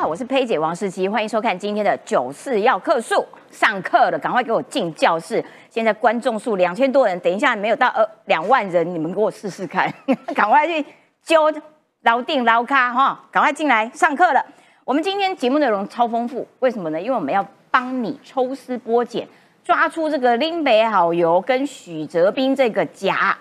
[0.00, 3.22] 好，我是佩姐王世琪，欢迎收看今天的九四要客数。
[3.50, 5.44] 上课了，赶快给我进教室。
[5.68, 9.92] 现在观众数两千多人，等一下没有到二两万人，你们给我试试看，
[10.34, 10.82] 赶快去
[11.22, 11.52] 揪
[12.00, 14.42] 牢定牢咖哈，赶快进来上课了。
[14.86, 16.98] 我们今天节目内容超丰富，为什么呢？
[16.98, 19.28] 因为我们要帮你抽丝剥茧，
[19.62, 23.36] 抓出这个林北好友跟许哲斌这个假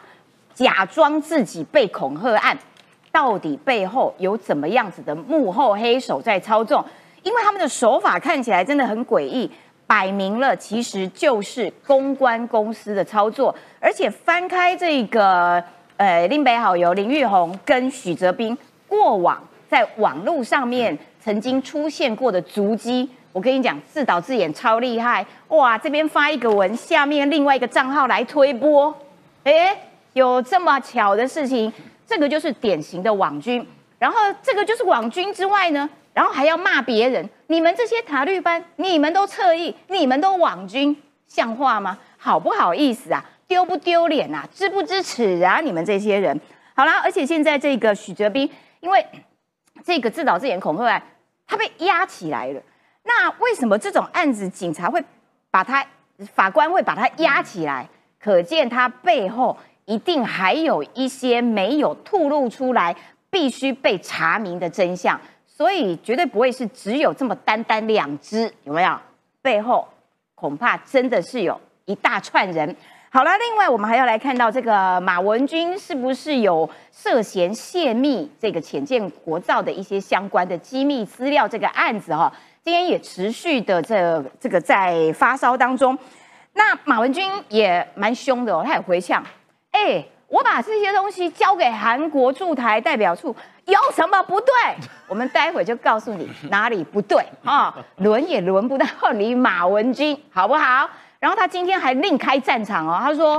[0.54, 2.58] 假装自己被恐吓案。
[3.20, 6.82] 到底背后有怎么样子的幕后黑手在操纵？
[7.22, 9.52] 因为他们的手法看起来真的很诡异，
[9.86, 13.54] 摆明了其实就是公关公司的操作。
[13.82, 15.62] 而且翻开这个
[15.98, 18.58] 呃林北好友林玉红跟许哲斌
[18.88, 25.78] 过往在网络上面曾经出现过的足迹，我跟你讲，自导自演超厉害哇！
[25.78, 28.96] 这边发一个文，下面另外一个账号来推波，
[29.44, 29.78] 哎，
[30.14, 31.74] 有这么巧的事情。
[32.10, 33.64] 这个就是典型的网军，
[34.00, 42.00] 然后这个就是网军之外呢，然后还要骂别人，你们这些塔绿班，你们都侧翼，你们都网军，像话吗？
[42.18, 43.24] 好不好意思啊？
[43.48, 44.44] 丢不丢脸啊？
[44.52, 45.60] 知不知耻啊？
[45.60, 46.42] 你们这些人，
[46.74, 49.06] 好啦，而且现在这个许哲斌，因为
[49.86, 51.04] 这个自导自演恐吓案，
[51.46, 52.60] 他被压起来了。
[53.04, 55.00] 那为什么这种案子警察会
[55.52, 55.86] 把他
[56.34, 57.88] 法官会把他压起来？
[58.20, 59.56] 可见他背后。
[59.90, 62.96] 一定还有一些没有吐露出来，
[63.32, 68.96] 必须被查明的真相，所以绝对不会是只有这么单单两只，有没有？
[69.42, 69.88] 背后
[70.36, 72.76] 恐怕真的是有一大串人。
[73.10, 81.48] 好了，另外我们还要来看到这个马文君是不是有涉嫌泄密这个浅见国造的一些相关的机密资料？
[81.48, 82.32] 这个案子哈，
[82.64, 85.98] 今天也持续的这这个在发烧当中。
[86.54, 89.26] 那马文君也蛮凶的哦，他也回呛。
[89.72, 94.54] 哎，我把这些东西交给韩国驻台代表处，有什么不对？
[95.08, 97.74] 我们待会就告诉你哪里不对啊！
[97.98, 100.90] 轮也轮不到你马文君，好不好？
[101.20, 103.36] 然后他今天还另开战场哦，他说：“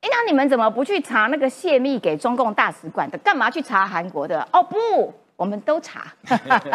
[0.00, 3.18] 哎，那你们怎么不去查那个泄密给中共大使馆的？
[3.18, 4.46] 干嘛去查韩国的？
[4.52, 6.04] 哦，不，我们都查，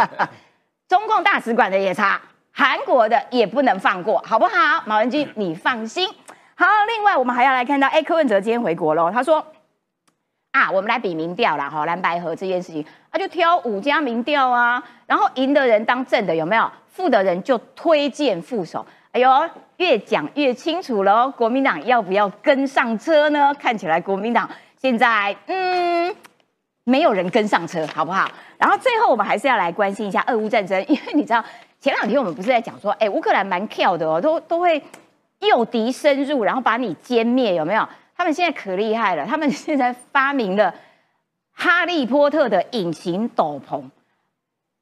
[0.88, 4.83] 中共大使馆的也查，韩国的也不能放过，好不好？
[4.85, 6.07] 马文君，你放心。”
[6.59, 9.12] 好，另外我们还要来看到，哎，柯文哲今天回国了。
[9.12, 9.45] 他说
[10.53, 16.68] ：“啊，我们来比民调啦，哈，蓝白河这件事情，他就挑五家民调啊，然后赢的人当正的，有没有？
[16.88, 18.84] 负的人就推荐副手。
[19.12, 19.29] 哎呦，
[19.78, 23.53] 越讲越清楚了，国民党要不要跟上车呢？
[23.59, 24.50] 看起来国民党
[24.81, 26.16] 现在嗯，
[26.85, 28.28] 没有人跟上车，好不好？
[28.57, 31.45] 然后最后我们还是要来关心一下俄乌战争，因为你知道
[31.79, 34.81] 前两天我们不是在讲说，哎，乌克兰蛮跳的哦，都都会。
[35.40, 37.88] 诱敌深入，然后把你歼灭，有没有？
[38.16, 40.74] 他们现在可厉害了，他们现在发明了
[41.53, 43.84] 哈利波特的隐形斗篷，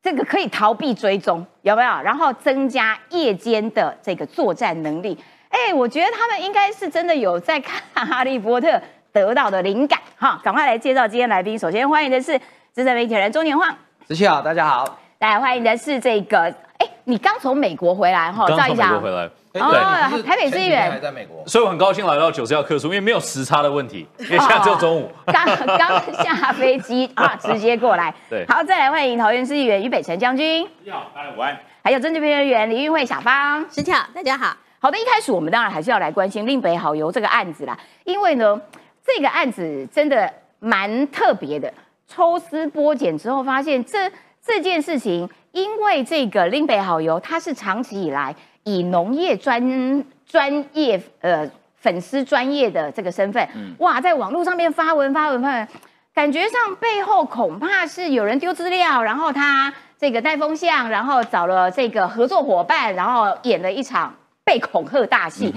[0.01, 2.01] 这个可以逃避追踪，有没有？
[2.01, 5.17] 然后增加夜间的这个作战能力。
[5.49, 10.39] 哎，我觉得他们应该是真的有在看哈利波特得到的灵感哈。
[10.43, 12.39] 赶快来介绍今天来宾，首先欢迎的是
[12.71, 13.73] 资深媒体人周年晃，
[14.05, 14.97] 子琪好，大家好。
[15.19, 16.43] 来欢迎的是这个，
[16.77, 18.45] 哎，你刚从美国回来哈？
[18.47, 19.29] 刚从美国回来。
[19.59, 20.91] 哦，台北市议员。
[20.91, 25.45] 还在美国，所以我很高兴来到九十要客书，因为没有时差的问题，因为现在只有中午， 刚
[25.77, 28.13] 刚下飞机啊， 直接过来。
[28.29, 31.57] 对，好，再来欢迎桃园市议员于北辰将军，你好，大家午安。
[31.83, 34.55] 还有政治评论员李玉慧小芳，石巧，大家好。
[34.79, 38.59] 好的，一开始我们当然还是要来关心令北好油这个案子啦，因为呢，
[39.05, 41.73] 这个案子真的蛮特别的，
[42.07, 44.11] 抽丝剥茧之后发现这
[44.45, 55.67] 这件事情，因为这个令北好油它是长期以来以农业专专业呃粉丝专业的这个身份，哇，在网络上面发文发文发文，
[56.13, 65.53] 感觉上背后恐怕是有人丢资料，然后他这个带风向，然后找了这个合作伙伴，然后演了一场被恐吓大戏。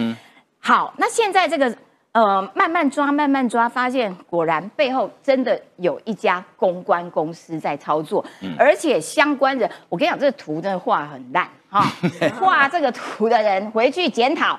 [0.60, 1.74] 好，那现在这个
[2.12, 8.24] 呃慢慢抓慢慢抓，发现果然背后真的有一家公关公司在操作，
[8.58, 11.48] 而且相关人，我跟你讲，这个图真的画很烂。
[11.70, 11.84] 哈，
[12.40, 14.58] 画这个图的人回去检讨，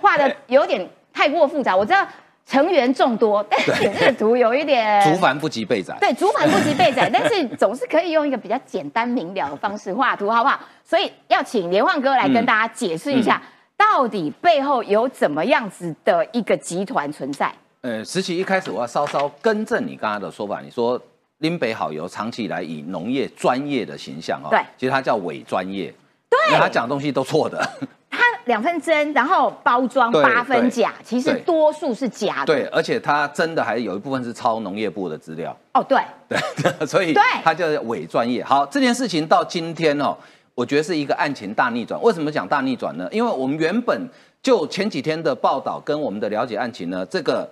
[0.00, 1.76] 画的有点太过复杂。
[1.76, 2.04] 我知道
[2.44, 5.96] 成员众多，但是这个图有一点竹繁不及备载。
[6.00, 10.58] 对，竹繁不及备载，但是总是可以用一个比较简单明了的方式画图，好不好？
[10.82, 13.40] 所以要请连焕哥来跟大家解释一下，
[13.80, 17.50] 到底背后有怎么样子的一个集团存在。
[17.80, 21.00] 呃，实习一开始我要稍稍更正你刚刚的说法，你说
[21.38, 25.90] 林北好油长期以来以农业专业的形象哦，对，其实它叫伪专业。
[26.28, 27.58] 对，他讲的东西都错的。
[28.10, 32.46] 他两分真，然后包装八分假，其实多数是假的。
[32.46, 35.98] 对，而且它真的还有一部分是抄农业部的资料，哦，对，
[36.28, 38.44] 对，所以对它叫伪专业。
[38.44, 40.16] 好，这件事情到今天哦，
[40.54, 42.00] 我觉得是一个案情大逆转。
[42.02, 43.08] 为什么讲大逆转呢？
[43.10, 44.08] 因为我们原本
[44.42, 47.48] 就前几天的报道跟我们的了解案情呢，这个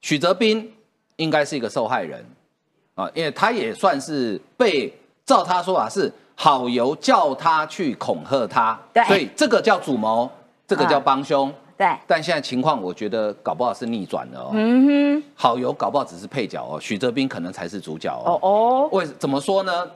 [0.00, 0.72] 许哲斌
[1.16, 2.24] 应该是一个受害人
[2.94, 4.92] 啊，因为他也算是被
[5.24, 10.30] 照他说法是好友叫他去恐吓他，对所以这个叫主谋，
[10.66, 11.52] 这个叫帮凶。
[11.76, 14.50] 对，但现在情况，我觉得搞不好是逆转了哦。
[14.52, 18.48] 嗯哼好友搞不好只是配角哦，许哲斌可能才是主角，哦哦。
[18.50, 19.90] 哦，为怎么说呢？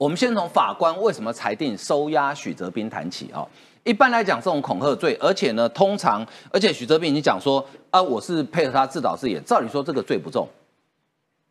[0.00, 3.48] 我们先从法官为什么裁定收押许哲斌谈起啊、哦。
[3.84, 10.48] 一般来讲，这种恐吓罪，而且呢，通常，而且许哲斌已经讲说啊，我是配合他自导自演，照理说这个罪不重，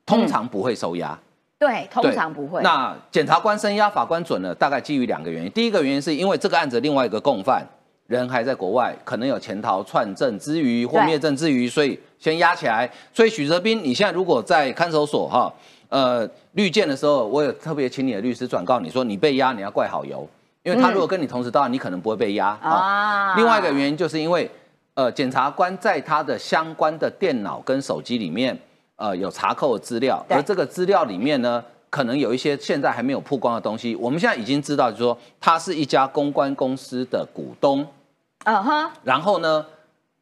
[0.03, 1.15] 通常不会收押。
[1.59, 2.63] 对，通常不会。
[2.63, 5.51] 那检察官声押法官准了，大概基于两个原因。
[5.51, 7.63] 第一个原因是因为这个案子另外一个共犯
[8.07, 12.91] 人还在国外，可能有潜逃串证之余或对灭证之余，所以先押起来。
[13.13, 15.53] 所以许哲斌，你现在如果在看守所哈，
[15.89, 20.27] 呃，绿箭的时候，我有特别请你的律师转告你说，你被压你要怪好油，
[20.63, 22.69] 因为他嗯如果跟你同时到案，你可能不会被压啊。
[22.69, 24.49] 啊另外一个原因就是因为，
[24.93, 28.55] 呃，检察官在他的相关的电脑跟手机里面，
[28.97, 33.95] 呃，有查扣的资料，而这个资料里面呢，可能有一些现在还没有曝光的东西。
[33.95, 37.83] 我们现在已经知道，就是说他是一家公关公司的股东，
[38.43, 39.65] 嗯哼，然后呢，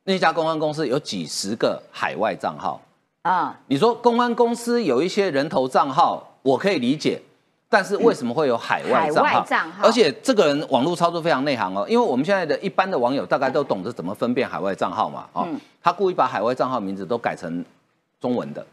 [0.05, 2.79] 那家公关公司有几十个海外账号。
[3.27, 7.21] 啊，你说公安公司有一些人头账号，我可以理解，
[7.69, 9.39] 但是为什么会有海外账海号？
[9.39, 17.63] 外账号而且这个人网络操作非常内行哦，因为我们现在的一般的网友大概都懂得怎么分辨海外账号嘛，哦，嗯他故意把海外账号名字都改成
[18.19, 18.65] 中文的，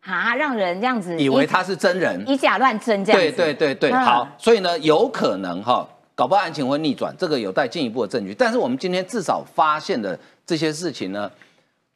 [0.00, 2.22] 啊，让人这样子以为他是真人。
[2.28, 3.36] 以假乱真这样对子。
[3.36, 8.34] 对对对，嗯好，所以呢，有可能哈、搞不好案情会逆转，这个有待进一步的证据。
[8.34, 11.30] 但是我们今天至少发现的这些事情呢，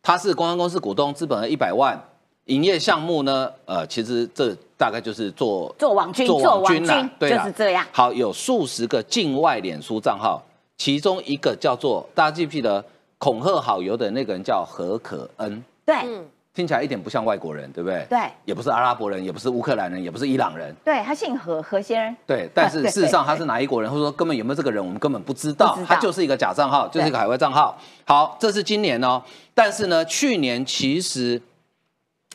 [0.03, 1.99] 他是公关公司股东，资本额一百万，
[2.47, 7.39] 营业项目呢，呃，其实这大概就是做做网军，做做网网军啦军，对啦。
[7.39, 7.87] 就是这样。
[7.93, 10.43] 好，有数十个境外脸书账号，
[10.77, 12.85] 其中一个叫做大家记不记得
[13.19, 15.95] 恐吓好友的那个人叫何可恩，对。
[16.05, 18.05] 嗯，听起来一点不像外国人，对不对？
[18.11, 20.75] 对也不是阿拉伯人，也不是乌克兰人，也不是伊朗人。
[20.85, 22.17] 对，他姓何，何先生。
[22.27, 27.79] 对，但是事实上他是哪一国人，或者说根本有没有这个人，我们根本不知道知，道他就是一个假账号，就是一个海外账号。
[28.05, 29.23] 好，这是今年哦，
[29.55, 31.41] 但是呢，去年其实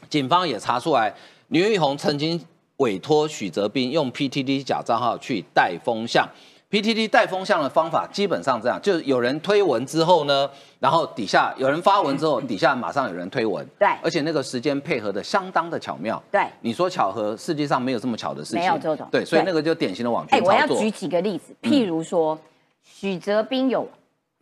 [0.10, 1.14] 警方也查出来，
[1.50, 2.44] 刘玉红曾经
[2.78, 6.28] 委托许泽斌用 PTT 假账号去带风向。
[6.70, 10.50] PTT 带风向的方法基本上这样，就是有人推文之后呢，
[10.80, 13.88] 然后底下有人发文之后，底下马上有人推文，对。
[14.04, 16.22] 而且那个时间配合的相当的巧妙。
[16.30, 16.46] 对。
[16.60, 19.08] 你说巧合，世界上没有这么巧的事情，没有这种。
[19.10, 20.76] 对，所以那个就典型的网哎，军操作。
[20.76, 22.38] 我要举几个例子，譬如说，
[22.84, 23.88] 许哲斌有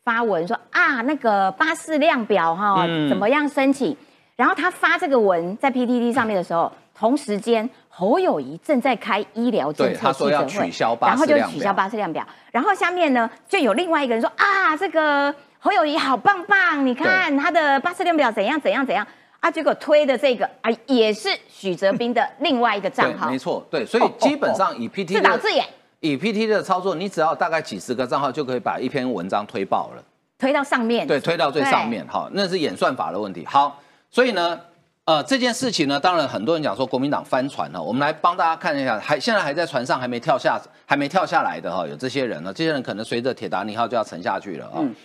[0.03, 3.07] 发文说啊，那个巴士量表哈、嗯。
[3.07, 3.95] 怎么样申请？
[4.35, 11.73] 然后他发这个文在 PTT 上面的时候，同时间侯友谊正在开医疗监测对他说记者会要取消，巴然后就取消表。
[11.73, 19.07] 巴士量表，然后下面呢就有另外一个人说啊，这个侯友谊好棒棒，你看他的八次量表怎样怎样怎样。
[19.39, 25.65] 啊，结果推的这个啊也是许哲斌的另外一个账对，号没，错，对，所以哦基本上以 PT 的自导自演。
[26.01, 30.03] 以 PT 的操作，你只要大概几十个账号就可以把一篇文章推爆了，
[30.37, 33.45] 推到上面，对，推到最上面，好，那是演算法的问题。
[33.45, 33.79] 好，
[34.11, 34.59] 所以呢，
[35.05, 44.73] 呃，这件事情呢，当然很多人讲说国民党翻船了，我们来帮大家看一下，还现在还在船上还没跳下，还没跳下来的哈，有这些人呢，这些人可能随着铁达尼号就要沉下去了啊。
[44.79, 44.95] 嗯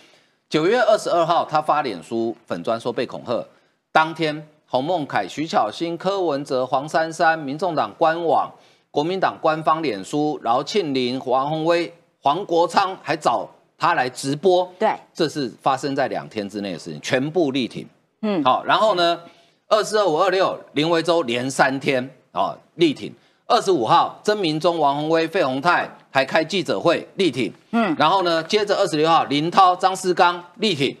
[0.49, 3.47] 九月二十二号，他发脸书粉砖说被恐吓，
[3.93, 8.51] 当天洪孟凯、徐巧芯、柯文哲、黄珊珊、民众党官网、
[8.89, 13.47] 国民党官方脸书、饶庆林、黄宏威、黄国昌还找
[13.77, 17.87] 他来直播，对，这是发生在两天之内的事情，全部力挺。
[18.21, 19.21] 嗯好，然后呢，
[19.71, 23.09] 二四、二五、二六，林维洲连三天啊、力挺。
[23.47, 27.53] 二十五号，曾明忠、王宏威、费鸿泰还开记者会力挺。
[27.71, 30.95] 嗯然后呢，接着二十六号，林涛、张思刚力挺。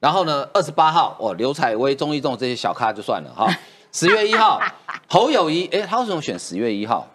[0.00, 3.48] 然后呢，二十八号，哦，刘彩薇、钟义仲这些小咖就算了哈。
[3.92, 4.60] 十月一号，
[5.08, 7.06] 侯友谊，哎，他为什么选十月一号？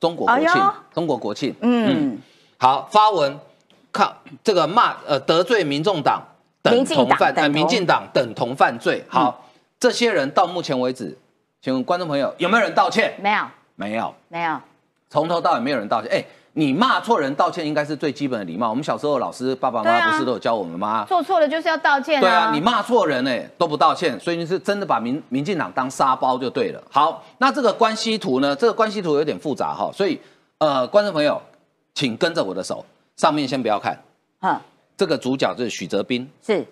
[0.00, 1.54] 中国国庆，哎中国国庆。
[1.60, 2.18] 嗯，
[2.56, 3.38] 好，发文
[3.92, 6.22] 靠这个骂呃得罪民众党
[6.62, 9.04] 等同犯呃民进党等同犯罪。
[9.08, 9.44] 好，
[9.84, 11.14] 这些人到目前为止，
[11.60, 13.12] 请问观众朋友有没有人道歉？
[13.20, 14.58] 没有没有，没有，
[15.10, 16.10] 从头到尾没有人道歉。
[16.10, 16.24] 哎，
[16.54, 18.70] 你骂错人道歉应该是最基本的礼貌。
[18.70, 21.04] 我们小时候老师爸爸妈妈不是都有教我们吗？
[21.06, 26.82] 做错了就是要道歉对啊，你骂错人哎、都不道歉，所以你是真的把民民进党当沙包就对了。
[26.90, 28.56] 好，那这个关系图呢？
[28.56, 30.18] 这个关系图有点复杂哈，所以
[30.56, 31.38] 呃，观众朋友，
[31.92, 32.82] 请跟着我的手，
[33.18, 34.02] 上面先不要看，
[34.40, 34.58] 哼，
[34.96, 36.66] 这个主角就是许哲斌，是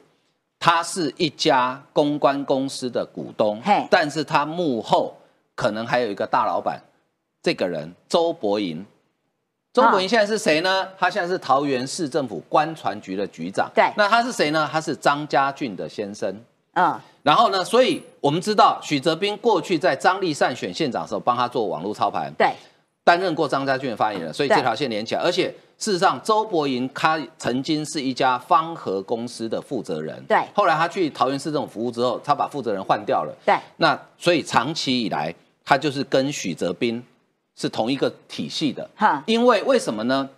[0.65, 5.13] 他是一家公关公司的股东嘿，但是他幕后
[5.57, 6.81] 可能还有一个大老板，
[7.43, 8.87] 这个人周伯银。
[9.73, 10.87] 周伯银现在是谁呢？
[10.97, 13.69] 他现在是桃园市政府官船局的局长。
[13.75, 14.69] 对那他是谁呢？
[14.71, 16.33] 他是张家俊的先生。
[16.75, 22.55] 嗯，然后呢，所以我们知道许哲斌过去在张立善选县长的时候，帮他做网络操盘，对，
[23.05, 25.21] 担任过张家俊的发言人，所以这条线连起来。
[25.21, 33.35] 而且事实上，周伯银他曾经是一家方和公司的负责人，对后来他去桃园市政府服务之后，他把负责人换掉了。
[33.45, 37.03] 对，那所以长期以来，他就是跟许哲斌
[37.57, 38.89] 是同一个体系的。
[38.95, 40.29] 哈，因为为什么呢？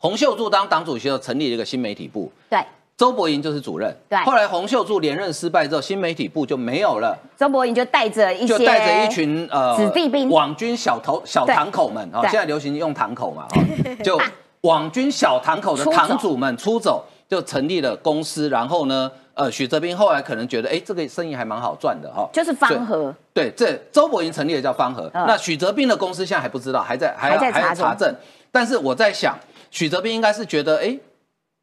[0.00, 2.64] 洪秀柱当党主席后，成立了一个新媒体部，对，
[2.98, 3.96] 周伯银就是主任。
[4.08, 4.18] 对。
[4.24, 7.16] 后来洪秀柱连任失败之后，新媒体部就没有了。
[7.36, 10.28] 周伯银就带着一些，就带着一群呃子弟兵。
[10.28, 13.62] 网军小头小堂口们哦，现在流行用堂口嘛，哦，
[14.02, 14.20] 就
[14.62, 18.50] 网军小堂口的堂主们出走，就成立了公司。
[18.50, 25.24] 然后呢，呃，许哲斌后来可能觉得，哎，这个生意还蛮好赚的哈，就是方和，对，这周伯银成立的叫方和，嗯。
[25.24, 28.12] 那许哲斌的公司现在还不知道，还在还在查证。
[28.50, 29.38] 但是我在想，
[29.70, 30.98] 许哲斌应该是觉得，哎，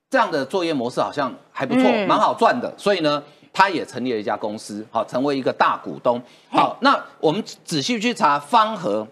[0.09, 3.21] 这样的作业模式好像还不错，嗯蛮好赚的，所以呢，
[3.51, 6.21] 他也成立了一家公司，好，成为一个大股东。
[6.49, 9.07] 好，那我们仔细去查方和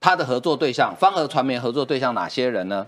[0.00, 2.86] 他的合作对象，方和传媒合作对象哪些人呢？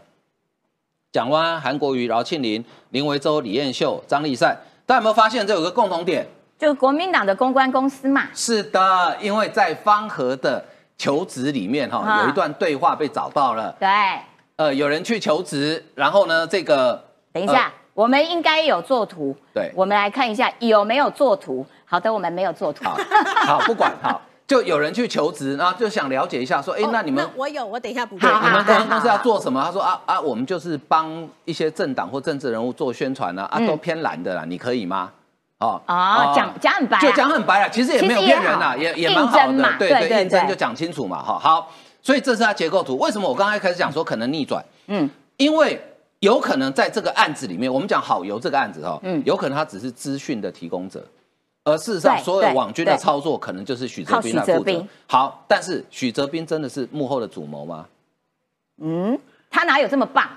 [1.11, 6.27] 蒋万安、韩国瑜、饶庆林、林维洲、李彦秀、张立善，大家有没有发现这有个共同点？
[6.59, 10.65] 就是国民党的公关公司嘛，是的，因为在方和的
[10.99, 13.75] 求职里面哈、啊有一段对话被找到了。
[13.81, 13.89] 对。
[14.57, 21.65] 呃，有人去求职，然后呢，这个等一下，我们应该有做图，对我们来看一下有没有做图。
[21.85, 22.85] 好的，我们没有做图。
[22.85, 22.97] 好
[23.47, 28.29] 好不管好，就有人去求职，然后就想了解一下，说，哎、哦那你们我有，我等一下补充。
[28.29, 29.63] 你们公好公司要做什么？
[29.65, 35.11] 他说啊啊，我们就是帮一些政党或政治人物做宣传啊，啊，嗯都偏蓝的啦，你可以吗？
[35.61, 42.97] 哦哦讲讲很白啊就讲很白了，其实也没有骗人啦，好也也蛮好的，对对，对对应征对就讲清楚嘛，哈，好，所以这是它结构图。
[42.99, 44.65] 为什么我刚才开始讲说可能逆转？
[44.87, 45.83] 嗯，因为
[46.21, 51.05] 有可能在这个案子里面，我们讲好油这个案子哈，嗯有可能他只是资讯的提供者，
[51.65, 54.87] 而事实上所有对网军的操作可能就是许哲斌来负责。
[55.07, 57.87] 好，但是许哲斌真的是幕后的主谋吗？
[58.81, 59.19] 嗯，
[59.51, 60.29] 他哪有这么棒？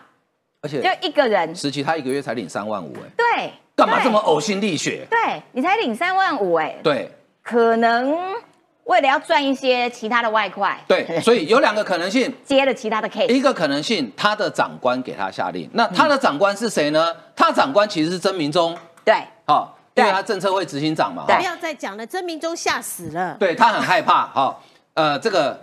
[0.61, 4.19] 而且就一个人，实际他一个月才领三万五，哎，对，对干嘛这么？
[4.19, 5.07] 呕心沥血？
[5.09, 7.09] 对你才领三万五，哎，对
[7.41, 8.15] 可能
[8.85, 17.15] 为了要赚一些其他的外快，对，所以有两个可能性，接了其他的 case，一个可能性，他的长官给他下令，那他的长官是谁呢？
[17.35, 23.37] 他的长官其实是曾明忠，对，好，因为他政策会执行长嘛，不要再讲了，曾明忠吓死了。
[23.39, 24.59] 对他很害怕，哈，
[24.95, 25.59] 呃，这个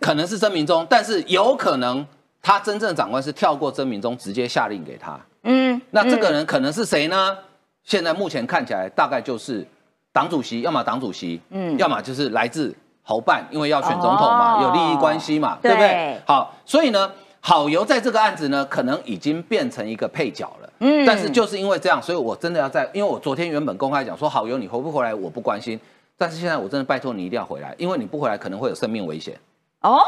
[0.00, 2.04] 可能是曾明忠，但是有可能
[2.42, 5.20] 他真正的长官是跳过曾明忠，直接下令给他。
[5.42, 7.36] 嗯，那这个嗯人可能是谁呢？
[7.84, 9.66] 现在目前看起来大概就是
[10.14, 16.22] 党主席，要么党主席，嗯嗯，要么就是来自侯办，因为要选总统嘛，哦有利益关系嘛，对不对对？
[16.24, 20.70] 好，所以呢，好油在这个案子呢，可能已经变成一个配角了。
[20.78, 25.78] 嗯嗯，但是就是因为这样，所以我真的要在，因为我昨天原本公开讲说好油你回不回来我不关心，
[26.16, 29.36] 但是现在我真的拜托你一定要回来，因为你不回来可能会有生命危险，
[29.80, 30.00] 哦，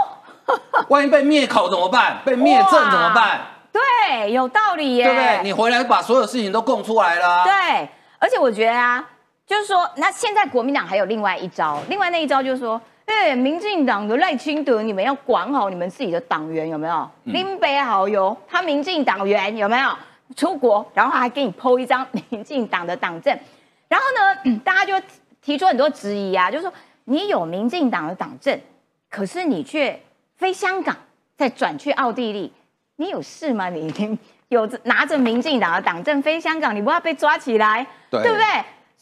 [0.89, 2.19] 万一被灭口怎么办？
[2.25, 3.41] 被灭证怎么办？
[3.73, 5.41] 对，有道理耶，对不对？
[5.43, 9.05] 你回来把所有事情都供出来了啊、对，而且我觉得啊，
[9.47, 17.09] 就是说，那现在国民党还有另外一招，另外那一招就是说，哎，民进党的赖清德，你们要管好你们自己的党员有没有？
[17.25, 19.89] 林北好友，他民进党员有没有
[20.35, 23.39] 出国，然后还给你剖一张民进党的党证，
[23.89, 25.07] 然后呢，嗯 大家就
[25.41, 26.73] 提出很多质疑啊，就是说
[27.05, 28.61] 你有民进党的党证，
[29.09, 30.03] 可是你却
[30.35, 30.97] 飞香港，
[31.37, 32.53] 再转去奥地利，
[32.97, 33.69] 你有事吗？
[33.69, 38.45] 你你有着拿着民进党的党证飞香港，你不要被抓起来，对不对？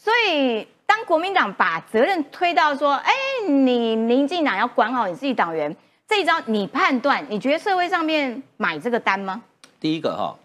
[0.05, 3.11] 所以当国民党把责任推到说，哎，
[3.47, 5.75] 你民进党要管好你自己党员，
[6.07, 9.41] 这一招你判断，你觉得社会上面买这个单吗？
[9.79, 10.35] 第一个哈，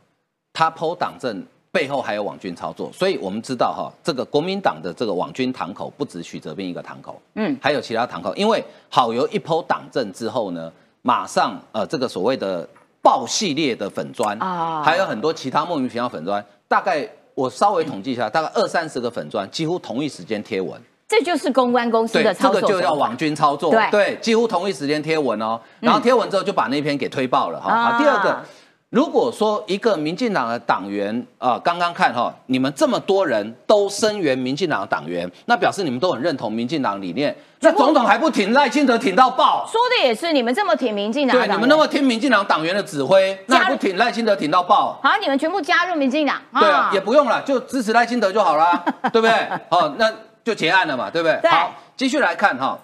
[0.55, 8.35] 他剖党政背后还有网军操作，所以我们知道哈，这个国民党的这个网军堂口不止许哲斌一个堂口，嗯嗯，还有其他堂口。
[8.37, 12.67] 因为好油一剖党政之后呢，马上呃这个所谓的
[13.03, 17.07] 爆系列的粉砖啊啊，还有很多其他莫名其妙粉砖，大概
[17.41, 20.79] 我稍微统计一下，大概二三十个粉砖，几乎同一时间贴文。
[21.09, 22.75] 这就是公关公司，的操作这个。
[22.75, 27.97] 就叫网军操作，对几乎同一时间贴文哦，然后贴文之后就把那篇给推爆了哈。
[27.99, 28.45] 第二个，
[28.91, 37.35] 如果说一个民进党的党员啊、刚刚看哈，你们这么多人都声援民进党的党员，那表示你们都很认同民进党理念。
[37.61, 44.99] 那总统还不挺赖清德挺到爆，说的也是，你们这么挺民进党的对，你们那么听民进党党员的指挥，那不挺赖清德挺到爆？
[45.01, 49.33] 好，你们全部加入民进党，对啊，也不用了，就支持赖清德就好了， 对不对？
[49.69, 51.39] 好，那就结案了嘛，对不对？
[51.43, 52.77] 对好，继续来看哈，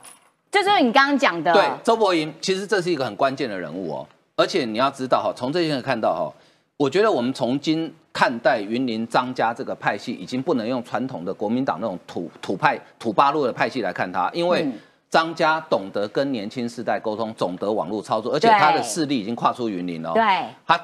[0.52, 4.06] 这就是你刚刚讲的，对，周伯莹，其实这是一个很关键的人物哦，
[4.36, 6.32] 而且你要知道哈，从这件事看到哈，
[6.76, 14.72] 我觉得我们从今看待云林张家这个派系，已经不能用传统的国民党那种土土派土八路的派系来看他，因为嗯
[15.08, 20.14] 张家懂得跟年轻世代沟通，懂得网络操作，而且他的势力已经跨出云林了、哦。
[20.14, 20.22] 对，
[20.66, 20.78] 他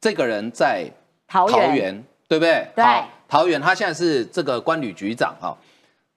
[0.00, 0.88] 这个人在
[1.26, 2.68] 桃园，桃园，对不对？
[2.76, 2.84] 对，
[3.26, 5.56] 桃园他现在是这个关旅局长哈。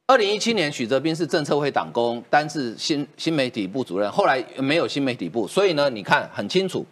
[0.09, 6.83] 二零一七年，许哲斌是政策会党工，担任新新媒体部主任，后来没有新媒体部，所以呢，你看很清楚，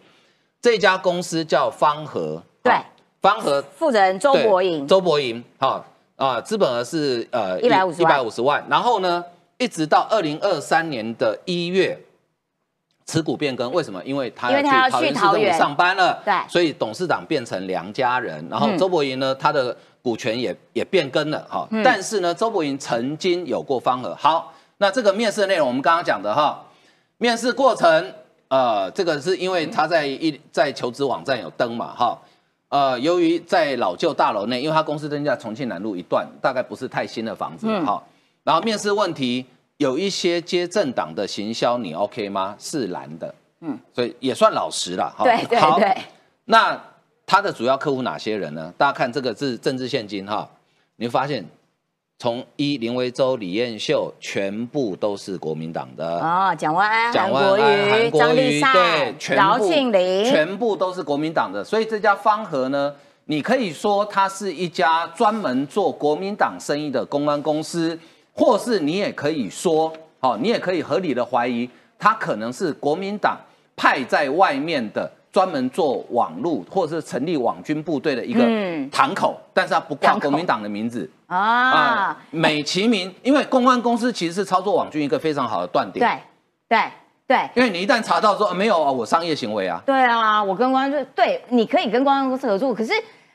[0.62, 2.84] 这家公司叫方和，对好，
[3.20, 5.84] 方和负责人周对伯莹，周伯莹，好
[6.14, 9.24] 啊，资本额是呃一百五十一百五十万，然后呢，
[9.56, 11.98] 一直到二零二三年的一月。
[13.08, 14.04] 持股变更，为什么？
[14.04, 21.66] 因为他要去桃园市政府上班了，对所以董事长变成梁家人，然后嗯周伯莹呢，他的股权也也变更了哈。
[21.70, 24.14] 嗯但是呢，周伯莹曾经有过方和。
[24.14, 26.62] 好，那这个面试的内容我们刚刚讲的哈，
[27.16, 28.12] 面试过程，
[28.48, 32.18] 呃，这个是因为他在一在求职网站有登嘛哈。
[32.68, 38.02] 呃，由于在老旧大楼内，因为他公司登记在重庆南路一段，大概不是太新的房子嗯哈。
[38.44, 39.46] 然后面试问题
[39.78, 42.54] 有一些接政党的行销，你 OK 吗？
[42.58, 45.24] 是蓝的，嗯嗯，所以也算老实了哈。
[45.24, 45.96] 对对好对，
[46.44, 46.78] 那
[47.24, 48.72] 他的主要客户哪些人呢？
[48.76, 50.48] 大家看这个是政治现金哈，
[50.96, 51.44] 你会发现
[52.18, 56.18] 从一林维洲、李彦秀全部都是国民党的。
[56.18, 62.92] 哦，蒋万安、蒋国瑜、张丽善对，、全饶部庆林，全部都是国民党的，所以这家方和呢，
[63.26, 67.96] 你可以说它是一家专门做国民党生意的公关公司，
[68.38, 71.68] 或是你也可以说，哦，你也可以合理的怀疑，
[71.98, 73.36] 他可能是国民党
[73.76, 75.10] 派在外面的。
[75.30, 86.02] 专门做网路或者是成立网军部队的一个嗯堂口，但是他不挂国民党的名字啊啊，，美其名，因为公关公司其实是操作网军一个非常好的断点。
[86.68, 86.90] 对对
[87.26, 87.50] 对。
[87.54, 92.92] 因为你一旦查到说、啊没有啊，我商业行为啊，对啊，我跟公安就对，你可以跟公安公司合作，可是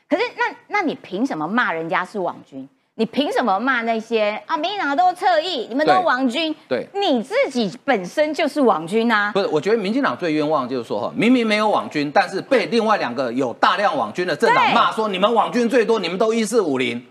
[0.08, 2.68] 可是那那你凭什么骂人家是网军？
[2.96, 6.54] 你凭什么骂那些啊民进党都侧翼，你们都对网军？
[6.68, 9.32] 对你自己本身就是网军啊！
[9.32, 17.04] 不是，我觉得民进党最冤枉就是说哈，明明没有网军，但是被另外两个有大量网军的政党对骂说你们网军最多，你们都一四五零。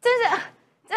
[0.00, 0.40] 真是
[0.88, 0.96] 这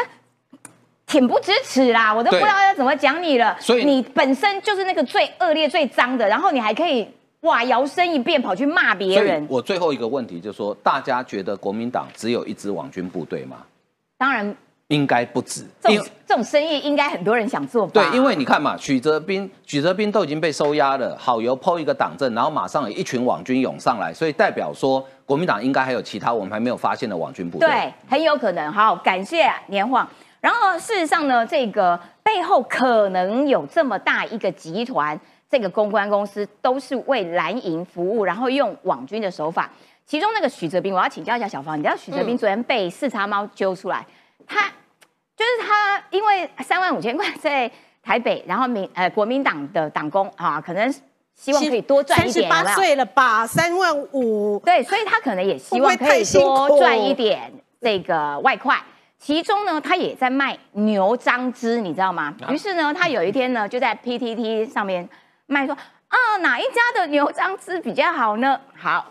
[1.05, 3.55] 挺不支持啦，我都不知道要怎么讲你了。
[3.59, 7.07] 所以你本身就是那个最恶劣、最脏的，然后你还可以
[7.41, 9.45] 哇摇身一变跑去骂别人。
[9.47, 13.57] 我最后一个问题就是说，大家觉得国民党只有一支网军部队吗？
[14.17, 14.55] 当然，
[14.87, 17.91] 应该不止，这因种这种生意应该很多人想做吧？
[17.93, 27.67] 对，因为你看嘛，许哲斌、许哲斌都已经被收押了，好油抛一个党政，然后马上有一群网军涌上来，所以代表说国民党应该还有其他我们还没有发现的网军部队。
[27.67, 28.71] 对，很有可能。
[28.71, 30.07] 好，感谢年晃。
[30.39, 39.69] 然后事实上呢，这个背后可能有这么大一个集团，这个公关公司都是为蓝营服务，然后用网军的手法。
[40.05, 44.05] 其中那个许哲斌，我要请教一下小芳，你知道许哲斌昨天被四叉猫揪出来，
[44.45, 44.61] 他
[45.35, 47.69] 就是他因为三万五千块在
[48.03, 50.93] 台北，然后民呃国民党的党工啊，可能
[51.33, 58.81] 希望可以多赚一点，有三十八岁了吧，三万五，对，所以他可能也希望可以多赚一点这个外快。
[59.17, 62.31] 其中呢，他也在卖牛樟汁，你知道吗？
[62.45, 65.09] 啊于是呢，他有一天呢，就在 PTT 上面
[65.47, 65.75] 卖说
[66.07, 68.59] 啊，哪一家的牛樟汁比较好呢？
[68.77, 69.09] 好，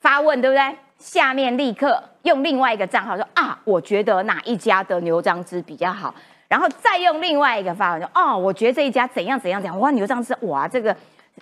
[0.00, 0.78] 发问对不对？
[0.98, 6.12] 下面立刻用另外一个账号说啊，我觉得哪一家的牛樟汁比较好，
[6.48, 10.96] 然后再用另外一个发文说哦，我觉得这一家怎样怎样怎样，哇，牛樟汁哇，这个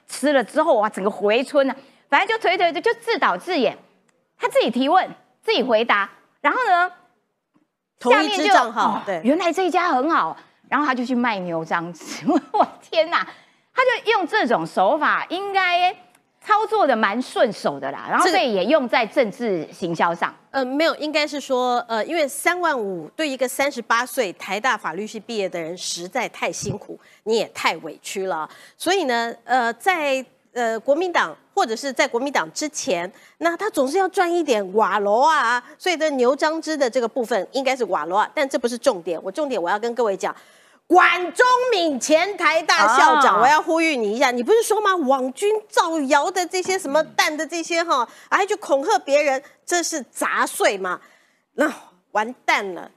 [0.07, 1.75] 吃了之后哇，整个回春啊，
[2.11, 3.77] 反正就推推推，就自导自演，
[4.39, 5.09] 他自己提问，
[5.41, 6.11] 自己回答，
[6.43, 6.93] 然后呢，
[7.99, 10.37] 同一支账号哦，对，原来这一家很好，
[10.69, 13.27] 然后他就去卖牛樟汁， 我天哪，
[13.75, 15.97] 他就用这种手法，应该
[16.47, 40.33] 操作的蛮顺手的啦，然后这个所以也用在政治行销上，呃，没有，应该是说，呃，因为三万五对一个三十八岁台大法律系毕业的人实在太辛苦，你也太委屈了，所以呢，呃，在呃国民党或者是在国民党之前，那他总是要赚一点瓦罗啊，所以的牛樟芝的这个部分应该是瓦罗啊，但这不是重点，我重点我要跟各位讲。
[40.87, 44.95] 管中敏前台大校长，啊我要呼吁你一下，你不是说吗？
[44.95, 51.01] 网军造谣的这些什么蛋的这些哈，还去恐吓别人，这是杂碎嘛？
[51.55, 51.73] 那
[52.13, 52.89] 完蛋了，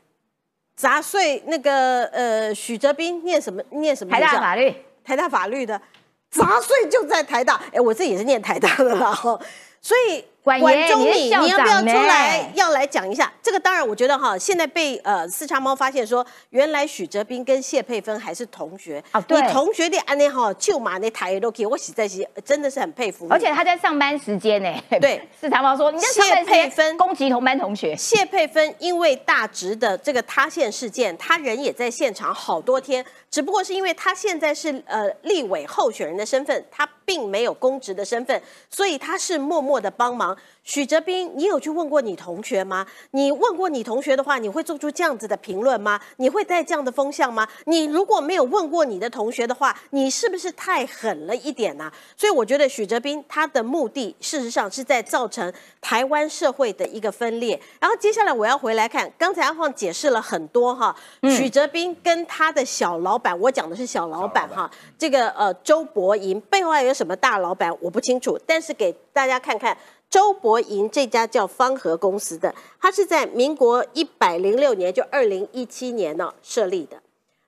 [0.76, 4.22] 杂碎那个呃，许哲斌念什么念什么台？
[4.22, 5.82] 大法律，台大法律的，
[6.30, 7.60] 杂碎就在台大。
[7.74, 9.40] 哎，我这也是念台大的啦，哈。
[9.82, 13.32] 所以管爷中敏，你你要不要出来要来讲一下？
[13.44, 23.28] 这个当然，我觉得哈，现在被呃四叉猫发现说，原来许哲斌跟谢佩芬还是同学啊对你同学的安尼哈，就马那台都可以，我实在是真的是很佩服。
[23.30, 40.29] 而且他在上班时间呢，对，四叉猫说谢佩芬攻击同班同学，谢佩芬因为大直的这个塌陷事件，他人也在现场好多天，只不过是因为他现在是呃立委候选人的身份，他并没有公职的身份，所以他是默默的帮忙。
[40.64, 42.86] 许哲斌，你有去问过你同学吗？
[43.12, 46.00] 你问过你同学的话，你会做出这样子的评论吗？
[46.18, 47.48] 你会带这样的风向吗？
[47.66, 57.60] 你如果没有问过你的同学的话，你是不是太狠了一点呐、所以我觉得许哲斌他的目的，事实上是在造成台湾社会的一个分裂。
[57.80, 69.76] 然后接下来我要回来看，刚才阿晃解释了很多哈，许哲斌跟他的小老板，我讲的是小老板哈，这个呃周伯银背后还有什么大老板我不清楚，但是给大家看看。
[70.10, 77.02] 周伯银这家叫方和公司的，它是在民国一百零六年，就二零一七年呢、设立的。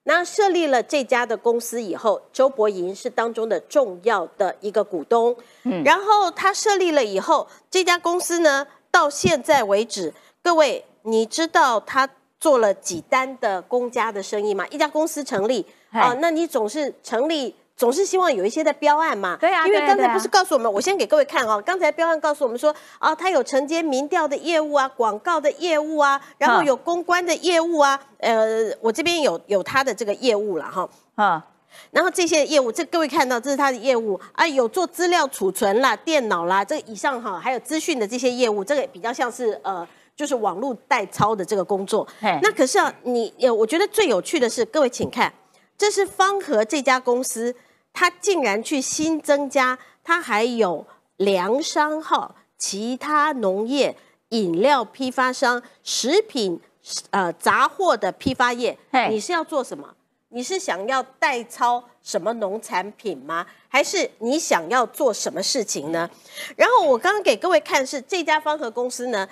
[0.03, 5.35] 那设立了这家的公司以后，周伯银是当中的重要的一个股东。
[5.63, 14.67] 嗯，然后他设立了以后，这家公司呢，到现在为止，各位你知道他做了几单的公家的生意吗？
[14.67, 17.55] 一家公司成立啊、嗨那你总是成立。
[17.77, 31.43] 总是希望有一些的标案嘛，对啊因为刚才不是告诉我们，我先给各位看哦，刚才标案告诉我们说，啊，他有承接民调的业务啊，广告的业务啊，然后嗯有公关的业务啊，呃，我这边有有他的这个业务了哈，啊，
[31.89, 42.07] 然后这些业务，这各位看到这是他的业务啊，有做资料储存啦、电脑啦，这以上哈，还有资讯的这些业务，这个比较像是呃，就是网络代操的这个工作。
[42.43, 45.33] 那可是啊，你呃，我觉得最有趣的是，各位请看，
[45.81, 47.55] 这是方和这家公司，
[47.91, 50.85] 它竟然去新增加，它还有
[51.17, 53.97] 粮商号、其他农业、
[54.29, 56.61] 饮料批发商、食品
[57.09, 59.95] 呃杂货的批发业嘿，你是要做什么？
[60.29, 63.47] 你是想要代操什么农产品吗？
[63.67, 66.07] 还是你想要做什么事情呢？
[66.55, 69.27] 然后我刚刚给各位看是这家方和公司呢，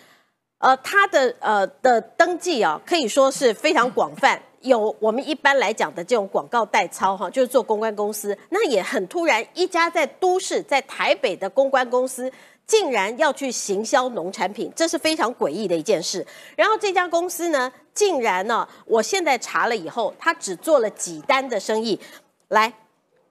[0.60, 4.41] 呃，它的呃的登记啊，可以说是非常广泛。
[4.62, 12.32] 有我们一般来讲的这种广告代操哈，就是做公关公司，那也很突然，一家在都市在台北的公关公司。
[12.67, 16.24] 竟然要去行销农产品，这是非常诡异的一件事。
[16.56, 22.00] 然后这家公司呢，竟然呢，我现在查了以后，他只做了几单的生意。
[22.50, 22.72] 来，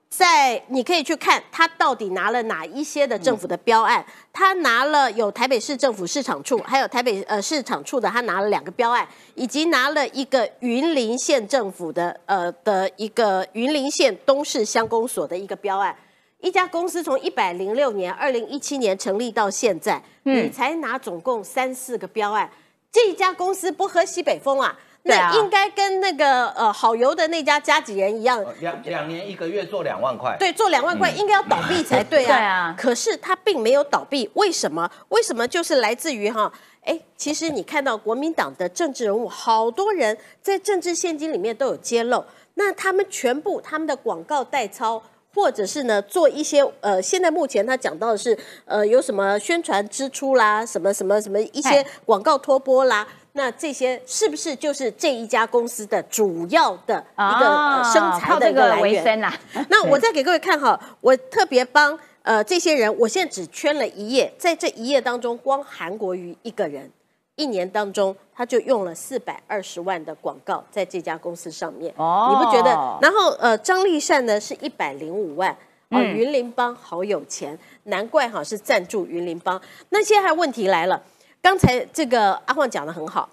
[0.09, 15.95] 在你可以去看他到底拿了哪一些的政府的标案，他拿了有台北市政府市场处，还有台北呃市场处的，他拿了两个标案，以及拿了一个云林县政府的呃的一个云林县东市乡公所的一个标案。
[16.41, 22.49] 一家公司从一百零六年、二零一七年成立到现在，嗯你才拿总共三四个标案，
[22.91, 24.75] 这家公司不喝西北风啊？
[25.03, 32.27] 那应该跟那个呃好油的那家加几人一样，两两年一个月做两万块，对，做两万块应该要倒闭才对啊。
[32.27, 34.89] 对啊可是他并没有倒闭，为什么？
[35.09, 35.47] 为什么？
[35.47, 36.51] 就是来自于哈，
[36.83, 42.23] 哎，其实你看到国民党的政治人物，好多人在政治现金里面都有揭露，
[42.55, 45.01] 那他们全部他们的广告代操。
[45.31, 48.35] 或者是呢，做一些呃，现在目前他讲到的是
[48.65, 59.23] 呃，有什么宣传支出啦，什么什么什么一些哎广告托播啦，那这些是不是就是这一家公司的主要的一个、呃、生财的一个个来源？
[59.23, 59.33] 啊。
[59.69, 66.91] 那我再给各位看哈，我特别帮呃这些人，我现在只圈了一页，在这一页当中，光韩国瑜一个人，
[67.35, 72.71] 一年当中他就用了四百二十万的广告在这家公司上面，哦你不觉得？
[73.01, 75.55] 然后呃，张立善呢是一百零五万。
[75.91, 79.59] 哦，嗯云林帮好有钱，难怪哈是赞助云林帮。
[79.89, 81.01] 那现在问题来了，
[81.41, 83.29] 刚才这个阿晃讲的很好，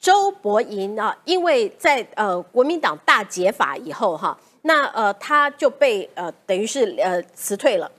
[0.00, 7.90] 周伯银啊，因为在呃国民党大解法以后哈，那呃他就被呃等于是呃辞退了。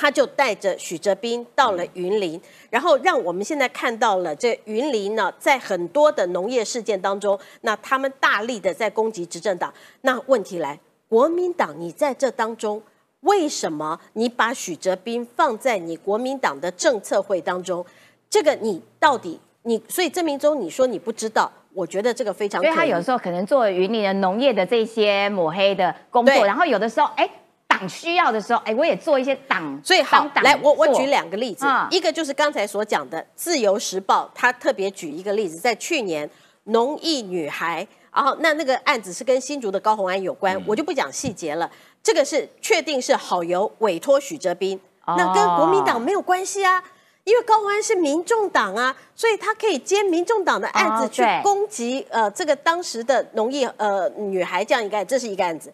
[0.00, 9.74] 他就带着许哲斌到了云林，然后让我们现在看到了这云林呢，在很多的农业事件当中，那他们大力的在攻击执政党。
[10.02, 12.80] 那问题来，国民党你在这当中，
[13.22, 17.84] 为什么你把许哲斌放在你国民党的政策会当中？
[18.30, 22.62] 这个你到底你，所以郑明忠，你说你不知道，我觉得这个非常。
[22.62, 27.28] 所以他有时候可能做云林的农业的这些抹黑的工作，然后有的时候哎。
[27.68, 30.28] 党需要的时候，哎，我也做一些党最好。
[30.42, 36.28] 来，我我举两个例子，一个就是刚才所讲的《自由时报》，他特别举一个例子，在去年
[36.64, 41.70] 农艺女孩，然后那那个案子是跟新竹的高红安有关，我就不讲细节了。
[42.02, 46.82] 这个是确定是好友委托许哲斌，那跟国民党没有关系啊，
[47.28, 55.70] 因为高红安是民众党啊，所以他可以接民众党的案子去攻击呃这个当时的农业呃女孩这样一个，这是一个案子。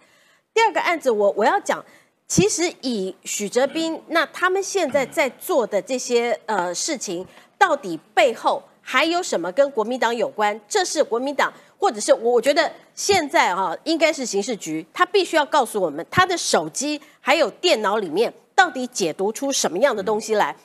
[0.53, 1.85] 第二个案子，我我要讲，
[2.27, 7.25] 其实以许哲斌，那他们现在在做的这些呃事情，
[7.57, 10.61] 到底背后还有什么跟国民党有关？
[10.69, 20.57] 这是国民党，或者是我我觉得现在啊，应该是刑事局，他必须要告诉我们，他的手机还有电脑里面到底解读出什么样的东西来？